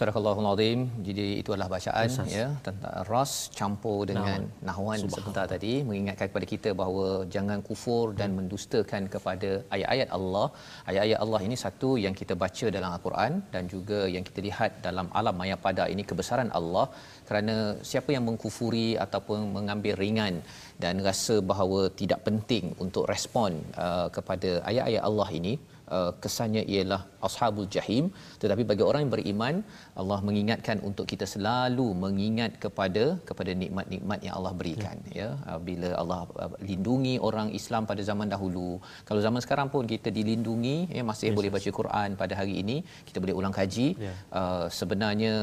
Surah 0.00 0.16
Allahul 0.18 0.46
Azim. 0.50 0.80
Jadi 1.06 1.24
itu 1.40 1.50
adalah 1.54 1.70
bacaan 1.72 2.10
ya 2.34 2.44
tentang 2.66 2.92
ras 3.08 3.32
campur 3.58 3.98
dengan 4.10 4.46
nahwan 4.68 5.00
sebentar 5.14 5.44
tadi 5.52 5.72
mengingatkan 5.88 6.26
kepada 6.30 6.46
kita 6.52 6.70
bahawa 6.80 7.06
jangan 7.34 7.58
kufur 7.68 8.04
dan 8.20 8.30
mendustakan 8.38 9.02
kepada 9.14 9.50
ayat-ayat 9.76 10.08
Allah. 10.18 10.46
Ayat-ayat 10.90 11.18
Allah 11.24 11.40
ini 11.48 11.56
satu 11.64 11.90
yang 12.04 12.14
kita 12.20 12.36
baca 12.44 12.66
dalam 12.76 12.90
Al-Quran 12.96 13.34
dan 13.54 13.68
juga 13.74 13.98
yang 14.14 14.24
kita 14.28 14.40
lihat 14.48 14.80
dalam 14.86 15.08
alam 15.20 15.36
maya 15.40 15.58
pada 15.66 15.84
ini 15.94 16.04
kebesaran 16.12 16.52
Allah 16.60 16.86
kerana 17.28 17.56
siapa 17.90 18.10
yang 18.16 18.24
mengkufuri 18.28 18.88
ataupun 19.06 19.52
mengambil 19.58 20.00
ringan 20.04 20.36
dan 20.84 21.04
rasa 21.08 21.36
bahawa 21.52 21.82
tidak 22.00 22.22
penting 22.28 22.72
untuk 22.86 23.04
respon 23.12 23.60
uh, 23.84 24.08
kepada 24.16 24.52
ayat-ayat 24.70 25.04
Allah 25.10 25.28
ini 25.40 25.54
uh, 25.98 26.12
kesannya 26.22 26.62
ialah 26.74 27.00
ashabul 27.28 27.68
jahim 27.76 28.04
tetapi 28.42 28.62
bagi 28.70 28.84
orang 28.88 29.00
yang 29.04 29.12
beriman 29.16 29.54
Allah 30.00 30.18
mengingatkan 30.28 30.78
untuk 30.88 31.06
kita 31.12 31.26
selalu 31.34 31.86
mengingat 32.04 32.52
kepada 32.64 33.04
kepada 33.28 33.54
nikmat-nikmat 33.62 34.20
yang 34.26 34.34
Allah 34.38 34.54
berikan 34.60 34.96
ya, 35.10 35.18
ya. 35.22 35.28
Uh, 35.50 35.60
bila 35.68 35.90
Allah 36.02 36.20
uh, 36.44 36.52
lindungi 36.70 37.14
orang 37.30 37.50
Islam 37.60 37.84
pada 37.90 38.04
zaman 38.10 38.30
dahulu 38.34 38.70
kalau 39.10 39.20
zaman 39.26 39.42
sekarang 39.46 39.70
pun 39.74 39.84
kita 39.94 40.10
dilindungi 40.18 40.76
ya 40.98 41.04
masih 41.12 41.28
yes, 41.30 41.36
boleh 41.38 41.52
baca 41.56 41.70
Quran 41.80 42.10
pada 42.22 42.36
hari 42.40 42.56
ini 42.62 42.78
kita 43.10 43.18
boleh 43.24 43.36
ulang 43.40 43.54
kaji 43.60 43.88
yeah. 44.06 44.16
uh, 44.40 44.66
sebenarnya 44.80 45.34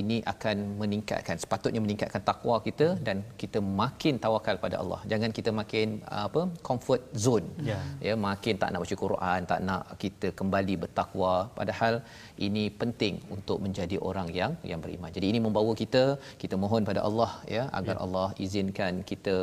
ini 0.00 0.16
akan 0.32 0.56
meningkatkan 0.80 1.36
sepatutnya 1.42 1.80
meningkatkan 1.84 2.22
takwa 2.28 2.56
kita 2.66 2.86
dan 3.06 3.16
kita 3.42 3.58
makin 3.80 4.14
tawakal 4.24 4.56
pada 4.64 4.76
Allah. 4.82 5.00
Jangan 5.12 5.30
kita 5.38 5.50
makin 5.60 5.88
apa 6.26 6.42
comfort 6.68 7.02
zone. 7.24 7.46
Yeah. 7.70 7.82
ya 8.06 8.14
makin 8.28 8.54
tak 8.62 8.70
nak 8.70 8.82
baca 8.84 8.96
Quran 9.04 9.40
tak 9.52 9.60
nak 9.68 9.82
kita 10.04 10.30
kembali 10.40 10.74
bertakwa 10.84 11.34
padahal 11.58 11.96
ini 12.46 12.64
penting 12.82 13.16
untuk 13.36 13.58
menjadi 13.66 13.98
orang 14.10 14.30
yang 14.40 14.54
yang 14.70 14.80
beriman. 14.84 15.10
Jadi 15.16 15.26
ini 15.32 15.40
membawa 15.46 15.74
kita 15.82 16.04
kita 16.42 16.54
mohon 16.64 16.88
pada 16.90 17.02
Allah 17.10 17.30
ya 17.56 17.64
agar 17.80 17.96
yeah. 17.96 18.04
Allah 18.06 18.28
izinkan 18.46 19.02
kita 19.12 19.36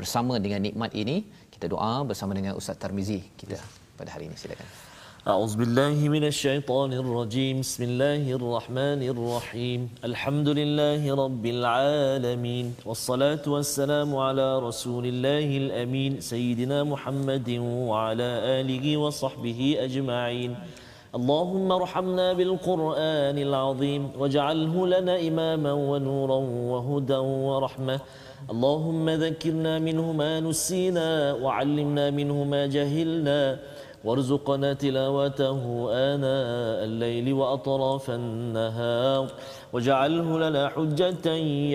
bersama 0.00 0.36
dengan 0.46 0.62
nikmat 0.68 0.92
ini. 1.04 1.18
Kita 1.54 1.66
doa 1.74 1.92
bersama 2.10 2.32
dengan 2.38 2.54
Ustaz 2.60 2.76
Tarmizi 2.82 3.20
kita 3.40 3.56
yeah. 3.60 3.68
pada 3.98 4.10
hari 4.16 4.26
ini. 4.28 4.36
Silakan 4.44 4.91
أعوذ 5.22 5.56
بالله 5.56 6.08
من 6.10 6.24
الشيطان 6.24 6.92
الرجيم. 6.92 7.60
بسم 7.62 7.82
الله 7.82 8.26
الرحمن 8.38 9.00
الرحيم. 9.06 9.80
الحمد 10.02 10.48
لله 10.48 11.02
رب 11.14 11.44
العالمين. 11.46 12.74
والصلاة 12.82 13.44
والسلام 13.46 14.10
على 14.16 14.58
رسول 14.58 15.06
الله 15.06 15.48
الأمين 15.62 16.20
سيدنا 16.20 16.82
محمد 16.82 17.48
وعلى 17.62 18.30
آله 18.58 18.96
وصحبه 18.96 19.76
أجمعين. 19.86 20.58
اللهم 21.14 21.68
ارحمنا 21.72 22.32
بالقرآن 22.32 23.38
العظيم 23.38 24.02
واجعله 24.18 24.74
لنا 24.86 25.14
إماما 25.28 25.72
ونورا 25.72 26.40
وهدى 26.72 27.20
ورحمة. 27.46 28.00
اللهم 28.50 29.10
ذكرنا 29.10 29.78
منه 29.78 30.12
ما 30.12 30.40
نسينا 30.40 31.38
وعلمنا 31.38 32.10
منه 32.10 32.44
ما 32.44 32.66
جهلنا. 32.66 33.58
وارزقنا 34.04 34.72
تلاوته 34.72 35.88
آناء 35.92 36.84
الليل 36.84 37.32
وأطراف 37.32 38.10
النهار 38.10 39.26
واجعله 39.72 40.38
لنا 40.38 40.68
حجة 40.68 41.26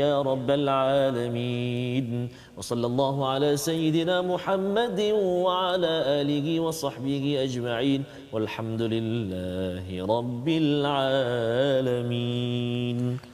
يا 0.04 0.22
رب 0.22 0.52
العالمين. 0.52 2.30
وصلى 2.59 2.87
الله 2.91 3.17
على 3.33 3.51
سيدنا 3.69 4.17
محمد 4.33 5.01
وعلى 5.45 5.93
آله 6.21 6.47
وصحبه 6.61 7.25
أجمعين 7.47 8.01
والحمد 8.33 8.83
لله 8.95 9.87
رب 10.15 10.47
العالمين 10.63 12.33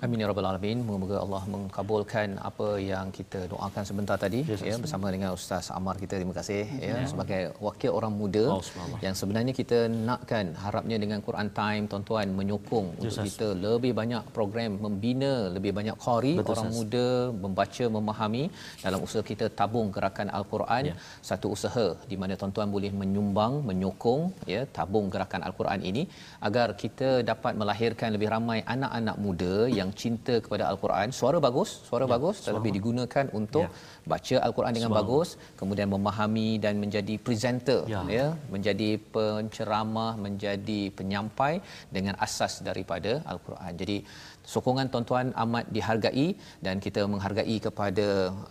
Amin 0.05 0.22
ya 0.22 0.26
rabbal 0.30 0.46
alamin. 0.51 0.78
Moga 0.86 1.16
Allah 1.24 1.42
mengabulkan 1.55 2.28
apa 2.49 2.68
yang 2.90 3.07
kita 3.18 3.40
doakan 3.53 3.82
sebentar 3.88 4.16
tadi 4.24 4.40
yes, 4.51 4.62
ya 4.70 4.76
bersama 4.84 5.07
dengan 5.14 5.30
Ustaz 5.38 5.66
Amar 5.78 5.94
kita. 6.03 6.14
Terima 6.20 6.34
kasih 6.38 6.62
ya 6.78 6.88
yeah. 6.88 7.09
sebagai 7.12 7.40
wakil 7.66 7.90
orang 7.99 8.12
muda 8.20 8.44
oh, 8.55 8.62
yang 9.07 9.14
sebenarnya 9.20 9.53
kita 9.61 9.78
nakkan 10.09 10.46
harapnya 10.64 10.96
dengan 11.03 11.18
Quran 11.26 11.49
Time 11.61 11.84
tuan-tuan 11.90 12.26
menyokong 12.40 12.88
yes, 12.94 13.03
untuk 13.03 13.26
kita 13.28 13.49
lebih 13.64 13.92
banyak 14.01 14.22
program 14.36 14.70
membina 14.86 15.32
lebih 15.57 15.72
banyak 15.78 15.96
qari 16.07 16.34
orang 16.53 16.70
sas. 16.70 16.76
muda 16.78 17.07
membaca 17.44 17.84
memahami 17.96 18.44
dalam 18.84 19.01
usaha 19.14 19.30
kita 19.32 19.45
tabung 19.59 19.88
gerakan 19.95 20.28
al-Quran 20.38 20.84
yeah. 20.89 20.97
satu 21.30 21.47
usaha 21.55 21.86
di 22.11 22.16
mana 22.22 22.34
tuan-tuan 22.41 22.70
boleh 22.76 22.91
menyumbang 23.01 23.53
menyokong 23.70 24.24
ya 24.53 24.61
tabung 24.78 25.07
gerakan 25.14 25.41
al-Quran 25.47 25.82
ini 25.89 26.03
agar 26.47 26.68
kita 26.84 27.09
dapat 27.32 27.53
melahirkan 27.61 28.09
lebih 28.16 28.30
ramai 28.36 28.57
anak-anak 28.76 29.18
muda 29.26 29.55
yang 29.80 29.89
cinta 30.01 30.36
kepada 30.45 30.64
al-Quran 30.72 31.14
suara 31.20 31.39
bagus 31.47 31.70
suara 31.89 32.05
yeah. 32.05 32.14
bagus 32.16 32.38
tetapi 32.45 32.70
digunakan 32.78 33.26
untuk 33.39 33.66
yeah. 33.68 34.09
baca 34.14 34.36
al-Quran 34.47 34.74
dengan 34.78 34.93
bagus 34.99 35.30
kemudian 35.61 35.89
memahami 35.95 36.49
dan 36.66 36.82
menjadi 36.84 37.16
presenter 37.28 37.82
yeah. 37.93 38.05
ya 38.18 38.28
menjadi 38.55 38.89
penceramah 39.16 40.11
menjadi 40.26 40.82
penyampai 40.97 41.53
dengan 41.95 42.18
asas 42.28 42.55
daripada 42.70 43.14
al-Quran 43.34 43.74
jadi 43.84 43.97
sokongan 44.43 44.87
tuan-tuan 44.93 45.27
amat 45.43 45.65
dihargai 45.75 46.27
dan 46.65 46.75
kita 46.85 47.01
menghargai 47.13 47.55
kepada 47.65 48.07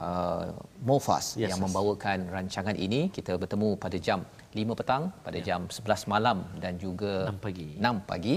uh, 0.08 0.44
Mofas 0.88 1.36
yes, 1.36 1.52
yang 1.52 1.60
yes. 1.60 1.64
membawakan 1.64 2.18
rancangan 2.34 2.76
ini 2.86 3.12
kita 3.16 3.36
bertemu 3.42 3.68
pada 3.84 3.98
jam 4.06 4.20
5 4.56 4.78
petang 4.80 5.02
pada 5.26 5.38
yeah. 5.38 5.46
jam 5.48 5.60
11 5.68 6.12
malam 6.14 6.38
dan 6.64 6.80
juga 6.84 7.12
6 7.32 7.44
pagi 7.46 7.68
6 7.76 8.10
pagi 8.10 8.36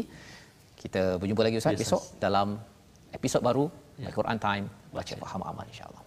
kita 0.84 1.04
berjumpa 1.22 1.42
lagi 1.48 1.58
ustaz 1.62 1.76
yes, 1.76 1.82
besok 1.84 2.04
yes. 2.04 2.20
dalam 2.26 2.48
episod 3.18 3.42
baru 3.50 3.66
yeah. 4.00 4.12
Quran 4.12 4.38
Time 4.48 4.66
baca 4.96 5.14
faham 5.24 5.42
amal 5.52 5.66
insyaallah. 5.72 6.05